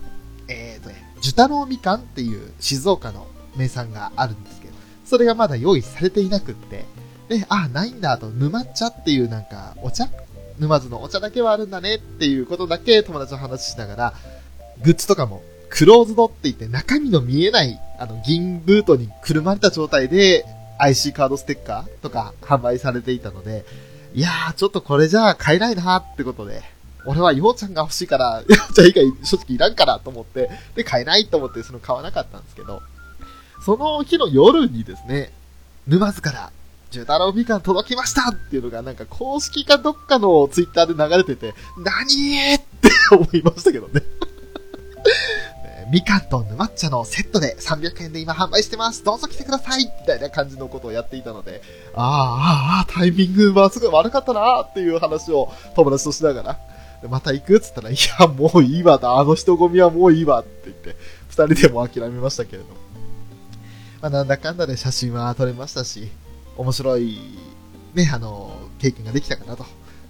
[0.48, 6.84] えっ、ー、とね、樹太郎みかんっていう静岡の名産があるんですけど、それがまだ用意されていなくって、
[7.28, 10.08] で、あ、ないんだと、沼茶っていうなんか、お茶
[10.58, 14.14] 沼津のお茶だけはあるんだねっていうことだけ友達と話しながら、
[14.82, 20.44] グッズとかも、クローズドって言って中身の見えない、あの、銀ブートにくるまれた状態で、
[20.78, 23.64] IC カードステッカーとか販売されていたので、
[24.14, 26.62] いやー、ちょっとこれじゃあ買えないなってことで、
[27.06, 32.82] 俺はようちゃんが欲しいから、 ようちゃん以外正直いらんからと思って、で、買えないと思ってその買わなかったんですけど、
[33.64, 35.32] その日の夜にですね、
[35.86, 36.52] 沼津から、
[36.94, 44.00] ジュ太郎みかん届きましたっていうのがなんか公式かどっかのツイッターで流れてて、何って思いましたけどね
[45.90, 49.02] みかんと沼茶のセットで300円で今販売してます。
[49.02, 51.62] どうぞ来てくださいみたいな感じのことをやっていたので、
[51.94, 56.58] ああ、ああ、タイミングはすごい悪かったなっていう話を友達としながら、
[57.08, 60.96] また行くっつったら、いや、もういいわだあの人混みはもういいわって言って、
[61.28, 62.66] 二人でも諦めましたけれど。
[64.00, 66.10] まあ、なんだかんだで写真は撮れましたし、
[66.56, 67.18] 面白い、
[67.94, 69.64] ね、あの、経験ができたかなと、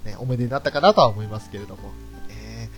[0.05, 1.93] ね、思い出になったかなとは思いますけれども。
[2.29, 2.69] え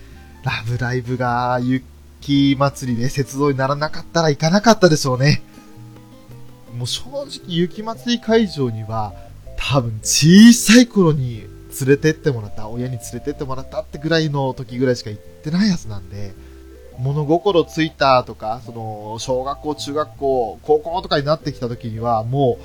[0.43, 5.41] ー、ラブライブが雪祭りで雪道にならなかったら行かなかったでしょうね。
[6.77, 9.13] もう正直雪祭り会場には、
[9.57, 11.39] 多分小さい頃に
[11.79, 16.33] 連れてってもらった、親に連れてってもらったってぐらいの時ぐらいしか行ってないやつなんで、
[16.99, 22.63] 物心ついたとか、その、小学校、中学校、高校とかになってきた時には、もう、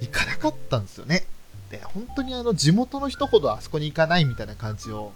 [0.00, 1.24] 行かなかったんですよね。
[1.70, 5.12] で、本当にあの、地元の人ほどあそこに行かないみたいな感じを、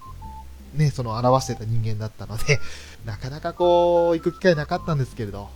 [0.75, 2.61] ね、その表してた人間だったので、
[3.05, 5.51] なかなかこう、行く機会なかったんですけれど、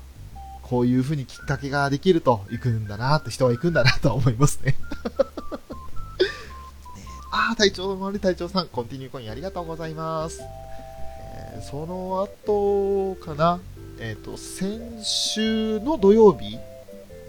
[0.62, 4.76] こういう風にきっかけができると行くんだなって人は行くんだなと思いますね。
[6.96, 10.40] ねああ、隊長、森隊長さん、コンティニューコインありがとうございます。
[10.40, 13.60] えーその後かな、
[13.98, 16.58] えっ、と、先週の土曜日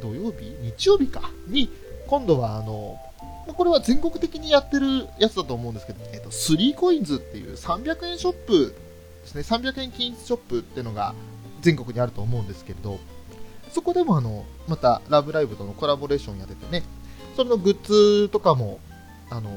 [0.01, 0.55] 土曜日？
[0.61, 1.31] 日曜日か？
[1.47, 1.69] に、
[2.07, 2.99] 今度はあの、
[3.53, 8.75] これは全国的にやってるやつだと思うんですけど、えっ、と、3コインズっていう300円ショップ
[9.23, 11.13] ですね、300円均一ショップっていうのが
[11.61, 12.99] 全国にあると思うんですけれど、
[13.71, 16.83] そこでもあの、また、ラブライブとのコラボレーションやっててね、
[17.35, 18.79] それのグッズとかも、
[19.29, 19.51] あの、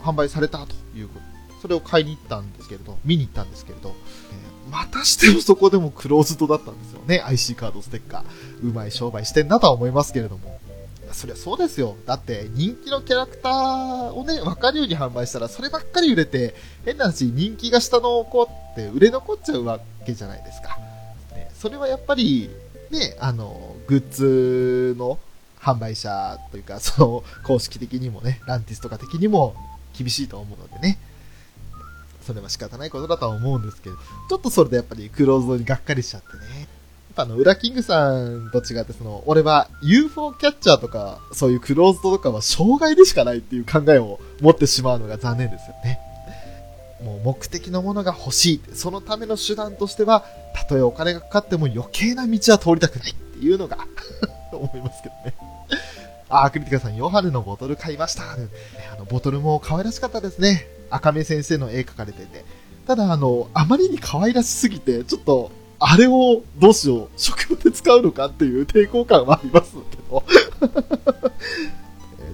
[0.00, 3.94] 販売されたということ、それを買いに行ったんですけれど、見に行ったんですけれど、
[4.30, 8.68] えーまたしてもそこでもクローズドだったんですよね、IC カードステッカー。
[8.68, 10.58] うまい商売してんなとは思いますけれども。
[11.16, 11.96] そりゃそうですよ。
[12.04, 16.54] だって人気のキャラクターをね、分かるように販売したらそればっかり売れて、
[16.84, 20.76] 変な話、人気が下の子って売れ残っちゃうわけじゃないですか。
[21.34, 22.50] ね、それはやっぱり、
[22.90, 25.18] ね、あの、グッズの
[25.58, 29.54] 販売者というか、その、公式的にもね、ランティスとか的にも
[29.96, 30.98] 厳しいと思うのでね。
[32.26, 36.68] それは仕方ないことだとは思うんですけど、ちょっとそれでやっぱりクローズドにがっかりしちゃってね。
[37.16, 46.00] ぱあの、ウラキングさんと違って、その、俺は UFO キャッチャーとか、そういうクローズドとかは障害でしかないっていう考えを持ってしまうのが残念ですよね。
[47.02, 48.60] もう目的のものが欲しい。
[48.74, 53.78] そのための手段としては、たとえお金がかかっても余計な道は通りたくないっていうのが
[54.52, 55.34] 思いますけどね。
[56.28, 58.22] あ、クリティカさん、ヨハネのボトル買いました。
[58.32, 58.36] あ
[58.98, 60.66] の、ボトルも可愛らしかったですね。
[60.90, 62.44] 赤目先生の絵描かれてて。
[62.86, 70.24] ただ、あの、あまりに可愛らしすぎて、ちょっと、あれをどうしよう、職場で使うのかっていう抵抗感はありますけど。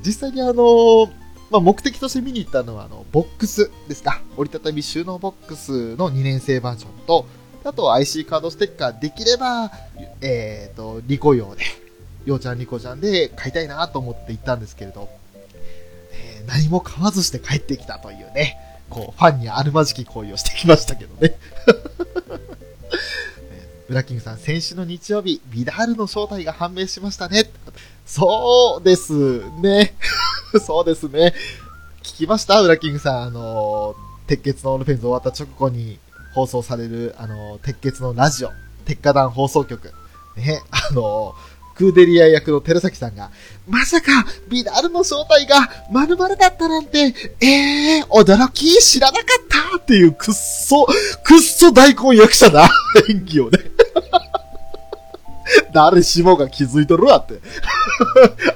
[0.04, 1.06] 実際にあの、
[1.50, 4.22] まあ、目的として見に行ったのは、あの、ボックスですか。
[4.36, 7.26] 折りたたみ収納ボックスの2年生バージョンと、
[7.64, 9.70] あと IC カードステッカーできれば、
[10.20, 11.64] えっ、と、リコ用で、
[12.24, 15.08] ようちゃんリコちゃんで買いたいなと思って行ったんですけれど、
[16.12, 18.56] えー何も買わずして帰ってきたというね、
[18.90, 21.36] こう、ファンにあるまじき行為をしてきましたけどね。
[23.92, 27.50] ブラキングさん、先週の日曜日、ビダールの正体が判明しましたね。
[28.06, 29.94] そうですね。
[30.66, 31.34] そうですね。
[32.02, 32.62] 聞きました？
[32.62, 33.94] ウラキングさん、あの、
[34.26, 35.98] 鉄血のオールフェンズ終わった直後に
[36.34, 38.50] 放送される、あの、鉄血のラジオ、
[38.86, 39.92] 鉄火団放送局。
[40.38, 41.34] ね、あの、
[41.74, 43.30] クーデリア役の寺崎さんが、
[43.68, 50.86] まさか、ビダールの正体が〇〇だったなんて、ええー、驚き知らなかったっていうくっそ、
[51.24, 52.70] くっそ大根役者な
[53.10, 53.71] 演技をね。
[55.72, 57.40] 誰しもが気づいとるわって。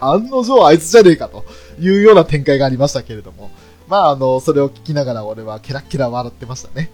[0.00, 1.44] 案の定あいつじゃねえかと
[1.80, 3.50] いうような展開がありましたけれども。
[3.88, 6.90] まあ、あの、それを聞きながら俺はケラケラ笑ってましたね。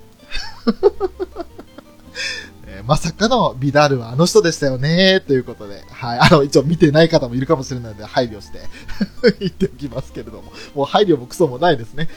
[2.66, 5.82] えまさかのビダールはあの人でしたよねということで。
[5.90, 6.18] はい。
[6.18, 8.61] あの、一応見てない方もいるかもしれないので配慮して
[9.40, 10.53] 言っておきますけれども。
[10.74, 12.09] もう配慮もクソもないですね。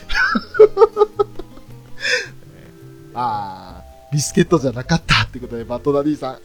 [3.14, 6.40] あー、ビスケットじゃなかったってことで、バットダディさん。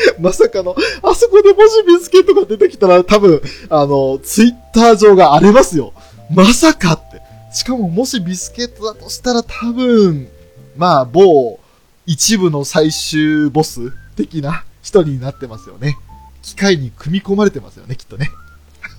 [0.20, 5.92] まさかの、あそこでもしビスケットが出てきたら多分、あの、ツイッター上が荒れますよ。
[6.30, 7.22] まさかって。
[7.54, 10.28] しかももしビスケットだとしたら多分、
[10.76, 11.58] まあ、某、
[12.06, 15.96] 一部の最終ボス的な人になってますよね。
[16.42, 18.30] 機械に組み込まれてますよね、きっとね。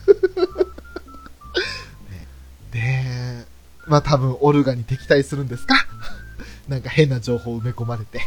[2.72, 3.46] で、
[3.88, 5.76] まあ多分オルガに敵対するんですか？
[6.68, 8.22] なんか変な情報を埋め込まれて。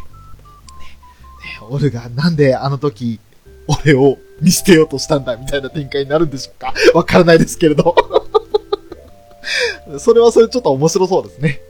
[1.42, 3.20] ねオルガ、なんであの時、
[3.66, 6.72] 俺を見捨てようとしたんだみたいな展開になるんでしょうか？
[6.94, 7.94] わからないですけれど。
[9.98, 11.60] それはそれちょっと面白そうですね。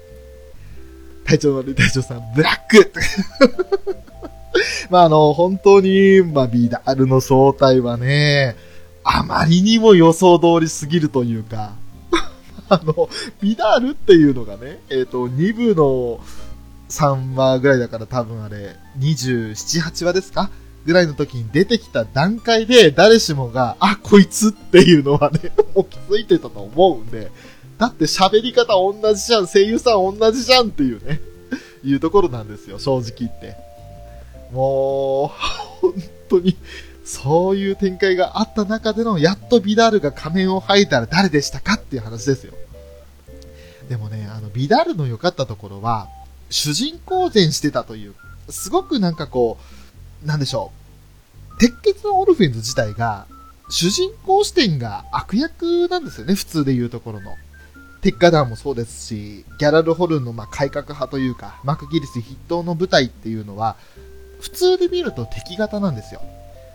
[1.24, 2.92] 隊長の隊長さん、ブラック
[4.90, 8.56] まああの、本当に、まあビダールの正体はね、
[9.04, 11.72] あまりにも予想通りすぎるというか、
[12.68, 13.08] あの、
[13.40, 16.20] ビダールっていうのがね、えっ、と、2部の
[16.92, 20.50] 3話ぐらいだから多分あれ、27、8話ですか？
[20.84, 27.30] ぐらいの時に出てきた段階で誰しもが、あ、こいつっていうのはね、 もう気づいてたと思うんで、
[27.78, 31.20] だって喋り方同じじゃん、声優さん同じじゃんっていうね、
[31.84, 33.56] いうところなんですよ、正直言って。
[34.52, 35.38] もう、
[35.80, 35.94] 本
[36.28, 36.56] 当に、
[37.04, 42.52] そういう展開があった中での、やっとビダールが仮面を剥いたら誰でしたかっていう話ですよ。
[43.88, 46.08] でもね、あの、ビダールの良かったところは、
[46.52, 48.14] 主人公前してたという、
[48.50, 49.58] すごくなんかこ
[50.22, 50.70] う、なんでしょ
[51.56, 51.58] う。
[51.58, 53.26] 鉄血のオルフェンズ自体が、
[53.70, 57.34] 主人公視点が悪役なんですよね、普通で言うところの。
[58.02, 63.76] テッカダーもそうですし、ギャラルホルンのま改革派というか、マクギリス筆頭の舞台っていうのは、
[64.40, 66.20] 普通で見ると敵型なんですよ。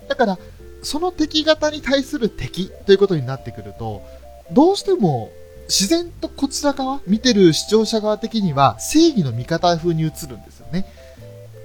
[0.09, 0.39] だから、
[0.81, 4.01] その敵型に対する敵ということになってくると、
[4.53, 5.29] どうしても
[5.67, 10.85] 自然とこちら側、見てる視聴者側的には正義の味方風に映るんですよね。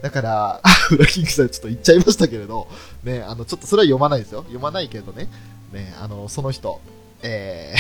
[0.03, 2.69] だから、あ、 裏キングさんちょっと言っちゃいましたけれど、
[3.05, 4.41] ね、あの、ちょっとそれは読まないですよ。
[4.43, 5.29] 読まないけどね。
[5.73, 6.81] ね、あの、その人、
[7.23, 7.75] え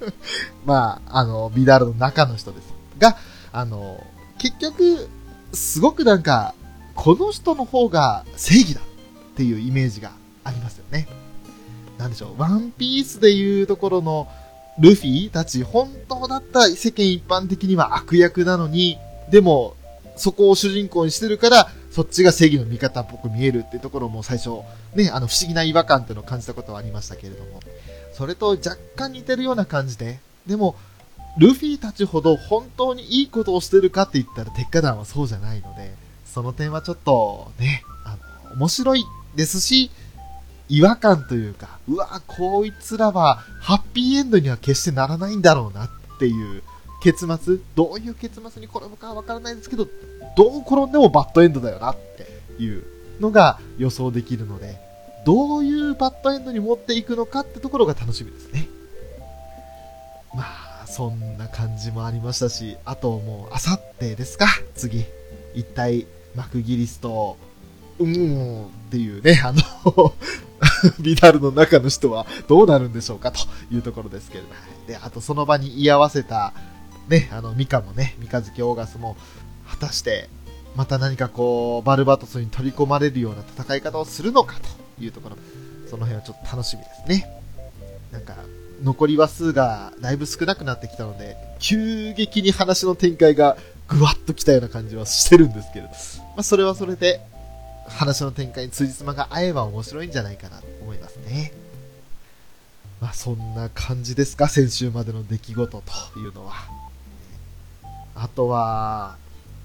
[0.00, 0.12] ー、
[0.64, 2.72] まあ、あの、ビダールの中の人です。
[2.98, 3.18] が、
[3.52, 4.02] あの、
[4.38, 5.08] 結局、
[5.52, 6.54] すごくなんか、
[6.94, 8.84] この人の方が正義だっ
[9.36, 10.12] ていうイメージが
[10.44, 11.06] ありますよね。
[11.98, 14.28] なんでしょう、ワンピースでいうところの、
[14.78, 18.98] ルフィたち、本当だった世間一般的には悪役なのに、
[19.30, 19.74] でも、
[20.16, 24.50] そこを主人公にしてるから、そっちが正義の味方っぽく見えるっていうところも最初、
[24.94, 27.60] ね、あの不思議な違和感っていうのを感じたことはありましたけれども、
[28.12, 30.76] それと若干似てるような感じで、でも、
[31.38, 35.94] ルフィたちほど本当にいいことをしてるかって言ったら、鉄火団はそうじゃないので、
[36.26, 38.16] その点はちょっと、ね、あ
[38.50, 39.04] の、面白い
[39.34, 39.90] ですし、
[40.68, 46.62] 違和感というか、うわ、こいつらはハッピーエンドには決してならないんだろうなっていう
[47.02, 49.86] 結末、どういう結末に転ぶかはわからないんですけど、
[50.36, 52.84] どう転んでもバッドエンドだよなっていう
[53.20, 54.78] のが予想できるので、
[55.24, 58.68] どういうバッドエンドに持っていくのかってところが楽しみですね。
[60.34, 60.44] ま
[60.82, 65.04] あ、そんな感じもありましたし、あともう、あさってですか次。
[65.54, 67.36] 一体、マクギリスと、
[67.98, 70.14] うーんっていうね、あの、
[71.00, 73.40] ビダルの中の人はどうなるんでしょうかと
[73.70, 74.48] いうところですけれど。
[74.86, 76.52] で、あとその場に居合わせた、
[77.08, 79.16] ね、あの、ミカもね、三日月オーガスも、
[79.68, 80.28] 果たして、
[80.76, 84.56] また何かこう、バルバトスに取り込まれるような戦い方をするのか
[84.96, 85.36] というところ、
[85.90, 87.42] その辺はちょっと楽しみですね。
[88.12, 88.36] なんか、
[88.82, 93.56] 残り話数がだいぶ少なくなってきたので、急激に話の展開が
[93.88, 95.94] ぐわっときたような感じはしてるんですけれど、ま
[96.38, 97.20] あ、それはそれで、
[97.88, 101.52] 話の展開に辻褄が合えば面白いんじゃないかなと思いますね。
[103.00, 105.82] まあそんな感じですか、先週までの出来事
[106.12, 106.54] というのは。
[108.14, 109.16] あとは、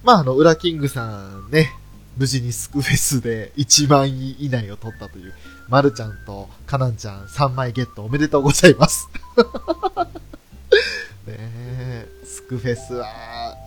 [0.04, 1.72] まああの、ウラキングさんね、
[2.18, 5.34] 無事にスクフェスで1万位以内を取ったという、
[5.70, 9.08] まるちゃんとかなんちゃん3枚ゲットおめでとうございます。
[11.26, 13.08] ね、スクフェスは、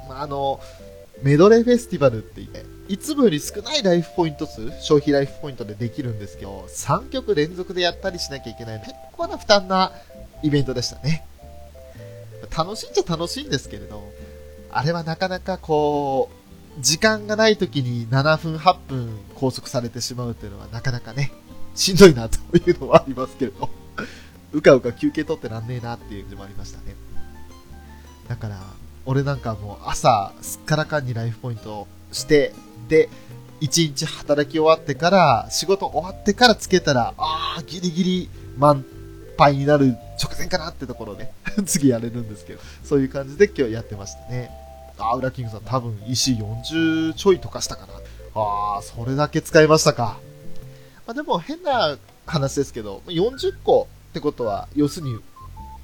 [0.09, 0.61] まあ、あの、
[1.22, 9.93] メドレーフェスティバルって言って、いつもより少ないライフポイント数、消費ライフポイントでできるんですけど、3曲連続でやったりしなきゃいけない結構な負担な
[10.43, 11.26] イベントでしたね。
[12.57, 14.03] 楽しいっちゃ楽しいんですけれど、
[14.70, 16.28] あれはなかなかこ
[16.78, 21.32] う、時間がない時に7分8分拘束されてしまうっていうのはなかなかね、
[21.74, 23.70] しんどいなというのはありますけれど、
[24.53, 26.95] うかうか休憩取ってらんねえなっていう感じもありましたね。
[28.28, 28.61] だから、
[29.07, 32.53] 俺なんかもう朝、すっからかんにライフポイントして、
[32.89, 33.09] で、
[33.61, 38.85] 一日働き終わってから、仕事終わってからつけたら、ああ、ギリギリ満
[39.37, 41.32] 杯になる直前かなってところで、
[41.66, 44.51] 次やれるんですけど、そういう感じで今日やってましたね。
[44.99, 47.95] ああ、ウラキングさん多分石40ちょいとかしたかな。
[48.35, 50.18] ああ、それだけ使いましたか。
[51.07, 55.18] まあでも変な話ですけど、40個ってことは、要するに、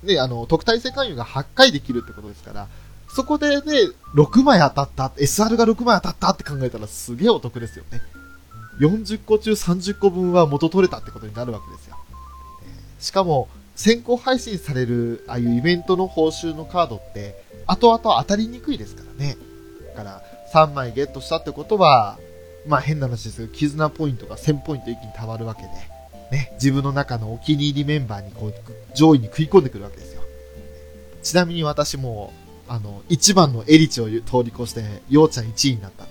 [0.02, 2.68] ね、あの、特待生勧誘が8回できるってことですから、
[3.14, 8.00] そこでね、6枚当たった、SR が6枚当たったって考えたらすげえお得ですよね。
[8.80, 11.96] 40個中30個分は元取れたってことになるわけですよ。
[12.98, 19.36] しかも、先行配信される、ああいうイベントの報酬のカードって、後々当たりにくいですからね。
[19.94, 22.18] だから、3枚ゲットしたってことは、
[22.66, 25.68] まあ変な話ですけど、絆ポイントが1000ポイント一気に貯まるわけで、
[26.30, 28.54] ね、自分の中のお気に入りメンバーにこう、
[28.94, 30.22] 上位に食い込んでくるわけですよ。
[31.22, 32.32] ちなみに私も、
[32.70, 36.06] あの、1番のエリチを通り越して、ようちゃん1位になった。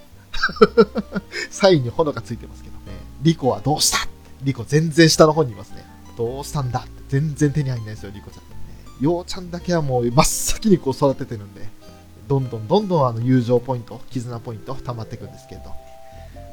[1.49, 2.99] サインに炎がついてますけどね。
[3.21, 3.99] リコはどうした
[4.43, 5.85] リコ全然下の方にいますね。
[6.17, 8.43] どうしたんだって全然手に入んないですよ、リコちゃん。
[8.43, 8.49] ね、
[8.99, 11.65] ようちゃんだけはもう真っ先にこう育ててるんで、
[12.27, 15.61] どんどんどんどんあの友情ポイント、絆ポイント溜まっていくんですけど。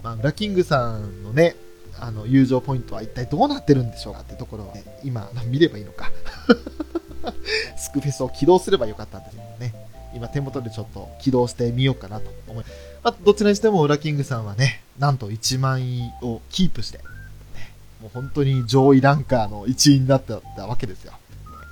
[0.04, 1.56] まあ、ラキングさんのね、
[1.98, 6.12] あの、友情ポイントは一体どうなってるんでしょうかってところを、ね、今、見ればいいのか。
[7.76, 9.95] スクフェスを起動すればよかったんですけどね。
[10.16, 12.74] 今手元でちょっと起動してみようかなと思います。
[13.04, 17.04] まあ、どちらにしても、ウラキングさんはね、なんと1万位をキープして、ね、
[18.00, 21.12] もう本当に上位ランカーの一員になったわけですよ。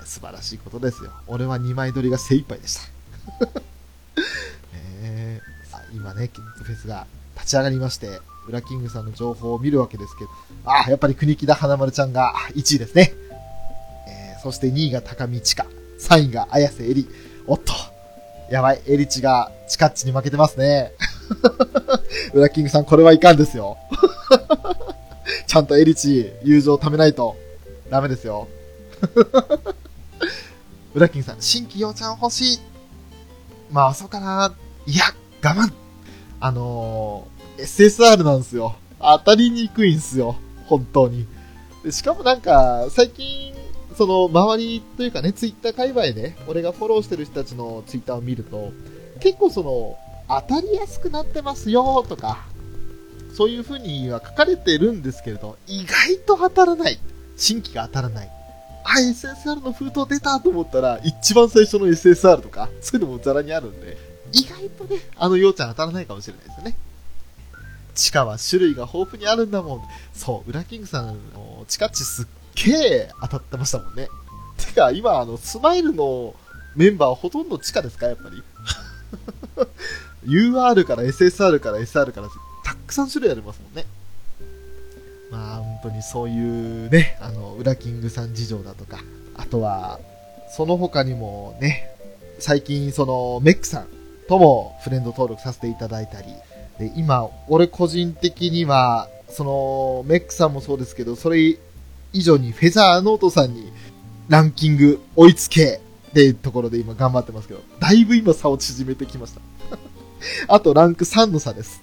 [0.04, 1.10] 素晴らしいことですよ。
[1.26, 2.82] 俺は2枚取りが精一杯でした。
[5.02, 5.40] ね
[5.70, 10.30] さ今ね、キッズフェスが立ち上がりまして、ウラキングさんの情報を見るわけですけど、
[10.66, 13.14] ああ、やっぱり国木田花丸ちゃんが1位ですね。
[14.06, 15.66] えー、そして2位が高見千佳、
[15.98, 17.08] 3位が綾瀬エリ。
[17.46, 17.72] おっと、
[18.50, 20.92] やばい、エリチがチカッチに負けてますね。
[22.34, 23.78] ウラキングさん、これはいかんですよ。
[25.46, 27.36] ちゃんとエリチ、友情を貯めないと、
[27.90, 28.48] ダメですよ。
[30.94, 32.60] ウラキングさん、新規陽ちゃん欲しい。
[33.70, 34.54] まあ、そうかな。
[34.86, 35.04] いや、
[35.42, 35.72] 我慢。
[36.40, 38.76] あのー、SSR なんですよ。
[39.00, 40.36] 当たりにくいんすよ。
[40.66, 41.26] 本当に。
[41.90, 43.54] しかもなんか、最近、
[43.96, 48.72] その、周りというかね、ツイッター界隈で、俺がフォローしてる人たちのツイッターを見ると、
[49.20, 49.96] 結構その、
[50.28, 52.44] 当たりやすくなってますよとか、
[53.34, 56.98] そういう風には書かれてるんですけれど、意外と当たらない。
[57.36, 58.30] 新規が当たらない。
[58.84, 63.96] あ、SSR の封筒出たと思ったら、一番最初の SSR とか、そういうのもザラにあるんで、
[64.32, 66.76] 意外とね、あのようちゃん当たらないかもしれないですよね。
[67.94, 69.82] 地下は種類が豊富にあるんだもん。
[70.14, 71.16] そう、ウラキングさん
[71.68, 74.08] 地下地すっげえ当たってましたもんね。
[74.56, 76.34] てか、今、あの、スマイルの
[76.76, 78.42] メンバーほとんど地下ですかやっぱり？
[80.26, 82.28] UR から SSR から SR から、
[82.64, 83.84] たくさん種類ありますもんね。
[85.30, 88.98] まあ、本当にそういうね、あの、ウラキングさん事情だとか、
[89.34, 89.98] あとは、
[90.56, 91.90] その他にもね、
[92.38, 93.88] 最近、その、メックさん
[94.28, 96.28] ともフレンド登録させていただいたり、
[96.78, 101.58] で、今、俺個人的には、その、メックさんもそうですけど、それ
[102.14, 103.70] 以上にフェザーノートさんに
[104.28, 109.40] ランキング追いつけっていうところで今頑張ってますけど、だいぶ今差を縮めてきました。
[110.48, 111.82] あとランク3の差です。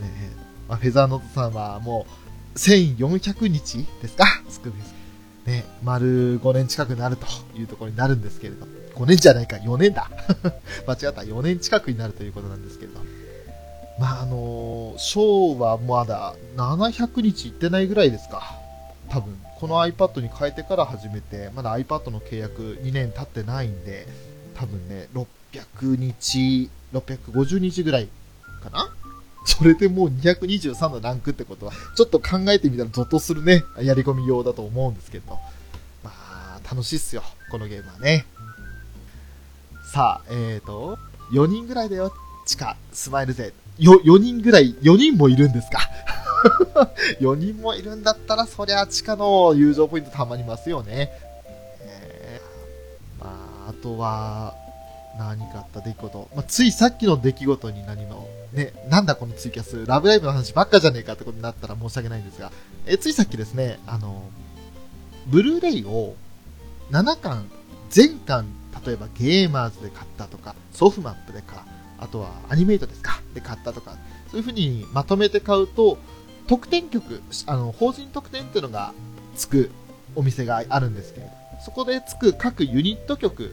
[0.00, 0.30] ね
[0.68, 2.06] まあ、フェザーノートさんはも
[2.54, 4.24] う1400日ですか？
[4.48, 4.94] スクビス。
[5.46, 7.26] ね、丸5年近くなると
[7.58, 10.08] いうところになるんですけれど、5年じゃないか、4年だ。
[10.86, 13.00] 間違った、4年近くになるということなんですけれど。
[13.98, 18.63] まあ、あのー、ショーはまだ700日いってないぐらいですか。
[19.14, 24.08] 多分、この iPad に変えてから始めて、まだ iPad の契約2年経ってないんで、
[24.56, 28.08] 多分ね、600日、650日ぐらい
[28.60, 28.92] かな？
[29.46, 35.38] それでもう223のランクってことは、ちょっと考えてみたらゾッとするね、やり込み用だと思うんですけど。
[36.02, 38.26] まあ、楽しいっすよ、このゲームはね。
[39.92, 40.98] さあ、えーと、
[41.30, 42.12] 4人ぐらいだよ、
[42.46, 43.52] 地下、スマイル勢。
[43.78, 45.78] よ、4人ぐらい、4人もいるんですか？
[47.20, 51.10] 4人もいるんだったら、そりゃ地下の友情ポイントたまりますよね。
[51.80, 53.30] えー、ま
[53.66, 54.54] あ、あとは、
[55.18, 56.28] 何かあった出来事。
[56.34, 62.50] まあ、ついさっきの出来事に何も、ね、なんだこのツイキャス、ラブライブの話ばっかじゃねえかってことになったら申し訳ないんですが、
[62.86, 64.22] えついさっきですね、あの、
[65.26, 66.14] ブルーレイを
[66.90, 67.48] 7巻、
[67.90, 68.46] 全巻、
[68.84, 71.58] 例えばゲーマーズで買ったとか、ソフマップで買
[71.98, 73.96] あとはアニメイトですかで買ったとか、
[74.30, 75.98] そういう風にまとめて買うと、
[76.46, 78.92] 特典曲、あの、法人特典っていうのが
[79.36, 79.70] つく
[80.14, 81.32] お店があるんですけれど、
[81.64, 83.52] そこでつく各ユニット曲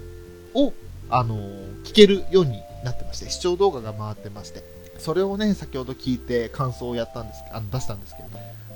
[0.54, 0.74] を、
[1.10, 1.36] あの、
[1.84, 4.64] 聴けるようになってまして、視聴動画が回ってまして、
[4.98, 8.30] それをね、先ほど聞いて感想をやったんです、あの、出したんですけど、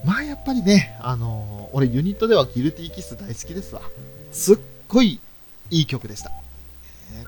[0.05, 3.81] まあやっぱりね、あの俺ユニットではギルティーキス大好きですわ。
[4.31, 4.57] すっ
[4.87, 5.19] ごい
[5.71, 6.29] いい曲でした。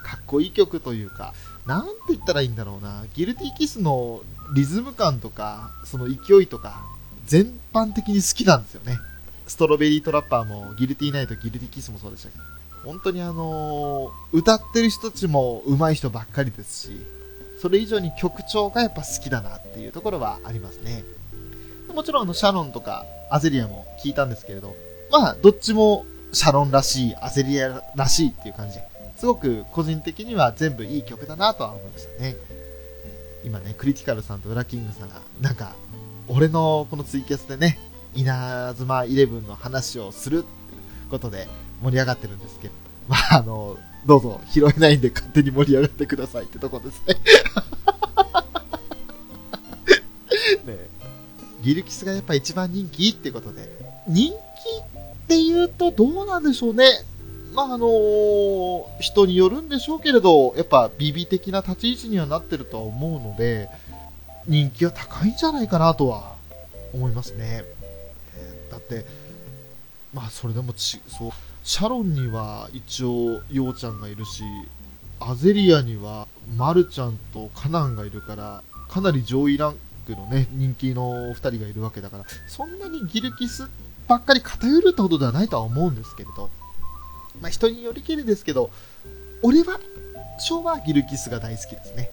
[0.03, 1.33] かっこいい曲というか、
[1.67, 4.21] なんて言ったらいいんだろうな、ギルティキスの
[4.55, 6.83] リズム感とか、その勢いとか、
[7.25, 8.97] 全般的に好きなんですよね。
[9.47, 12.43] ストロベリートラッパーも、ギルティナイト、ギルティキスもそうでしたけど、
[12.85, 17.01] 本当にあのー、歌ってる人たちも上手い人ばっかりですし、
[17.61, 21.03] それ以上に曲調がやっぱ好きだなっていうところはありますね。
[21.93, 24.75] もちろんあの、シャロンとかアゼリアも聞いたんですけれど、
[25.11, 28.96] まあ、どっちもシャロンらしい、アゼリアらしいっていう感じで。
[29.17, 32.35] すごく個人的には全部いい曲だなとは思いましたね。
[33.43, 35.75] 今ね、クリティカルさんとウラキングさんが、なんか、
[36.27, 37.79] 俺のこのツイキャスでね、
[38.13, 40.47] 稲妻イレブンの話をするって
[41.09, 41.47] ことで
[41.81, 42.73] 盛り上がってるんですけど、
[43.09, 47.15] まあ、あの、どうぞ拾えないんで勝手に盛り上がってくださいってとこですね。
[50.65, 50.77] ね
[51.63, 53.67] ギルキスがやっぱ一番人気ってことで、
[54.07, 54.37] 人気っ
[55.27, 56.85] て言うとどうなんでしょうね。
[57.57, 63.67] まああのー、人によるんでしょうけれど、やっぱ BB 的な立ち位置にはなってるとは思うので、
[64.45, 66.35] 人気は高いんじゃないかなとは
[66.93, 67.63] 思いますね。
[68.69, 69.05] だって、
[70.13, 71.31] まあそれでもち、そう、
[71.63, 74.43] シャロンには一応、ヨウちゃんがいるし、
[75.19, 76.27] アゼリアには、
[76.57, 79.75] マルちゃんとカナンがいるから、かなり上位ラン
[80.05, 83.67] クのね、人気の2人がいるわけだから、そんなにギルキス
[84.07, 86.51] ばっかり偏るってことではないとは思うんですけれど、
[87.41, 88.71] まあ、人によりきりですけど、
[89.41, 89.79] 俺は、
[90.39, 92.11] 昭和ギルキスが大好きですね。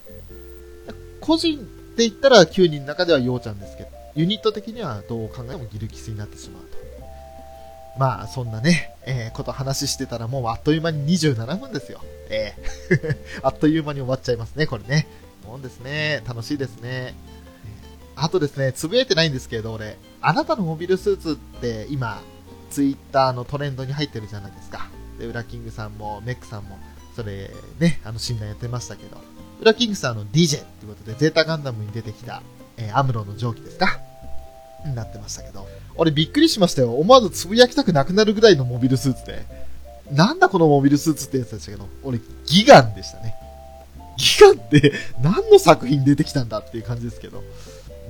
[1.20, 1.62] 個人っ
[1.96, 6.78] て言ったら9人の中ではヨウちゃんですけど、ユニット的にはどう考えてもギルキスになってしまうと。
[7.98, 12.00] まあ、そんなね、えー、こと話してたらもうあっという間に27分ですよ。
[12.28, 15.06] えー あっという間に終わっちゃいますね、これね。
[15.46, 16.22] もんですね。
[16.26, 17.14] 楽しいですね。
[18.16, 22.22] あとですね、つぶやいてないんですけど、俺、あなたのモビルスーツって今、
[22.70, 24.88] ツイッターのトレンドに入ってるじゃないですか。
[25.18, 26.78] で、ウラキングさんも、メックさんも、
[27.16, 29.20] それね、あの診断やってましたけど、
[29.60, 32.42] ウラキングさんの DJ ってことで、ゼータガンダムに出てきた、
[32.76, 34.00] えーアムロの蒸気ですか？
[34.84, 35.66] になってましたけど、
[35.96, 36.94] 俺びっくりしましたよ。
[36.94, 39.46] 思わずつぶやきたくなくなるぐらいのモビルスーツで。
[40.12, 43.34] なんだこのモビルスーツってやつでしたけど、俺ギガンでしたね。
[44.18, 44.92] ギガンって
[45.22, 47.42] 何の作品出てきたんだっていう感じですけど、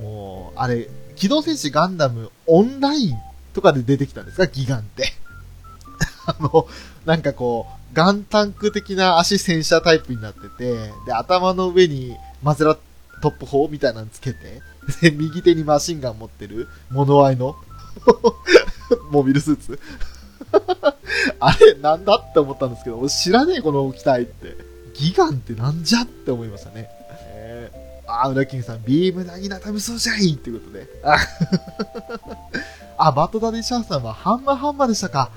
[0.01, 3.15] もう、あれ、機動戦士ガンダムオンライン
[3.53, 4.47] とかで出てきたんですか？
[4.47, 5.13] ギガンって。
[6.25, 6.67] あの、
[7.05, 10.73] なんかこう、ガンタンク的な足戦車タイプになってて、
[11.05, 12.77] で、頭の上にマゼラ
[13.21, 14.61] トップ砲みたいなのつけて、
[15.01, 17.55] で、右手にマシンガン持ってる、物合いの、
[19.11, 19.79] モビルスーツ。
[21.39, 24.55] あれ、なんだって思ったんですけど、俺知らねえ、この機体って。
[24.93, 26.89] ギガンってなんじゃって思いましたね。
[27.27, 30.87] えー、あー、ウラキングさん、ビームなぎなた無双じゃいってことで。
[31.03, 31.17] あ、
[33.09, 35.31] あバットダディシャーさんはハンマーハンマーでしたか。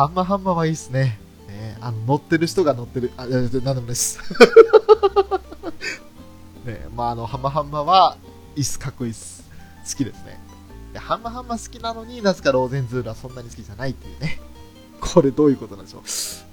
[0.00, 1.18] ハンマーハンマーはいいっすね。
[1.46, 3.12] ねあの、乗ってる人が乗ってる。
[3.18, 4.18] あ、なんでもないです。
[6.64, 8.16] ねまあ、あの、ハンマーハンマーは、
[8.56, 9.44] いいっす、かっこいいっす。
[9.86, 10.40] 好きですね。
[10.94, 14.40] でハンマーハンマー好きなのになぜかローゼンズールはそんなに好きじゃないっていうね。
[15.02, 16.02] これどういうことなんでしょう。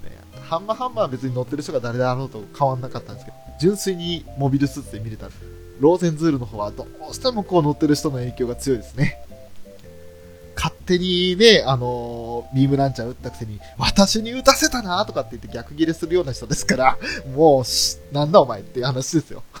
[0.04, 5.30] ね、ハンマーハンマーは別に乗ってる人が誰であろうと変わんなかったんですけど、純粋にモビルスーツで見れた
[5.80, 9.24] ローゼンズールの方はどうしてもこう乗ってる人の影響が強いですね。
[10.58, 16.98] 勝手にね、あのービームランチャー撃ったくせに、私に撃たせたなとかって言って逆ギレするような人ですから、
[17.34, 19.44] もうし、なんだお前っていう話ですよ。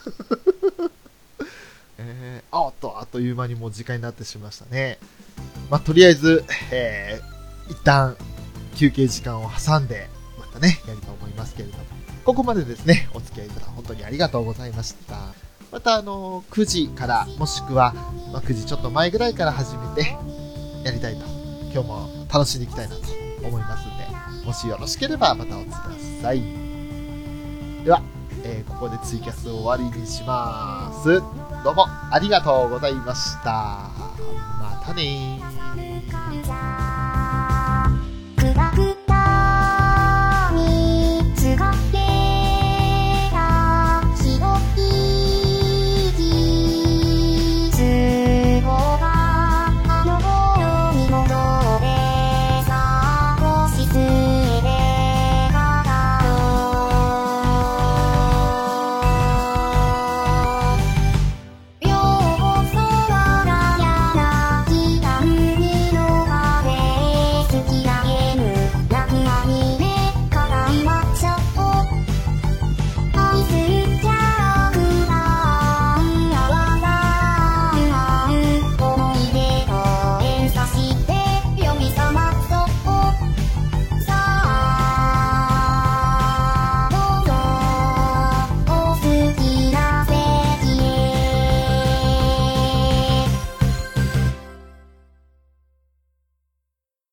[1.98, 4.98] えー、あっと、あっという間にもう時間になってしまいましたね。
[5.70, 8.16] まあ、とりあえず、えー、一旦、
[8.76, 10.08] 休憩時間を挟んで、
[10.38, 11.84] またね、やりと思いますけれども、
[12.24, 15.18] ここまでですね、お付き合いいただ本当にありがとうございました。
[15.70, 17.92] また、あの9時から、もしくは、
[18.32, 20.16] まあ、9時ちょっと前ぐらいから始めて、
[20.88, 21.24] やりたいと、
[21.72, 23.02] 今日も楽しんでいきたいなと
[23.46, 23.90] 思いますん
[24.40, 26.40] で、もしよろしければまたお付きください。
[27.84, 28.02] では、
[28.42, 31.20] えーここでツイキャスを終わりにします。
[31.62, 33.90] どうもありがとうございました。
[34.60, 36.87] またねー。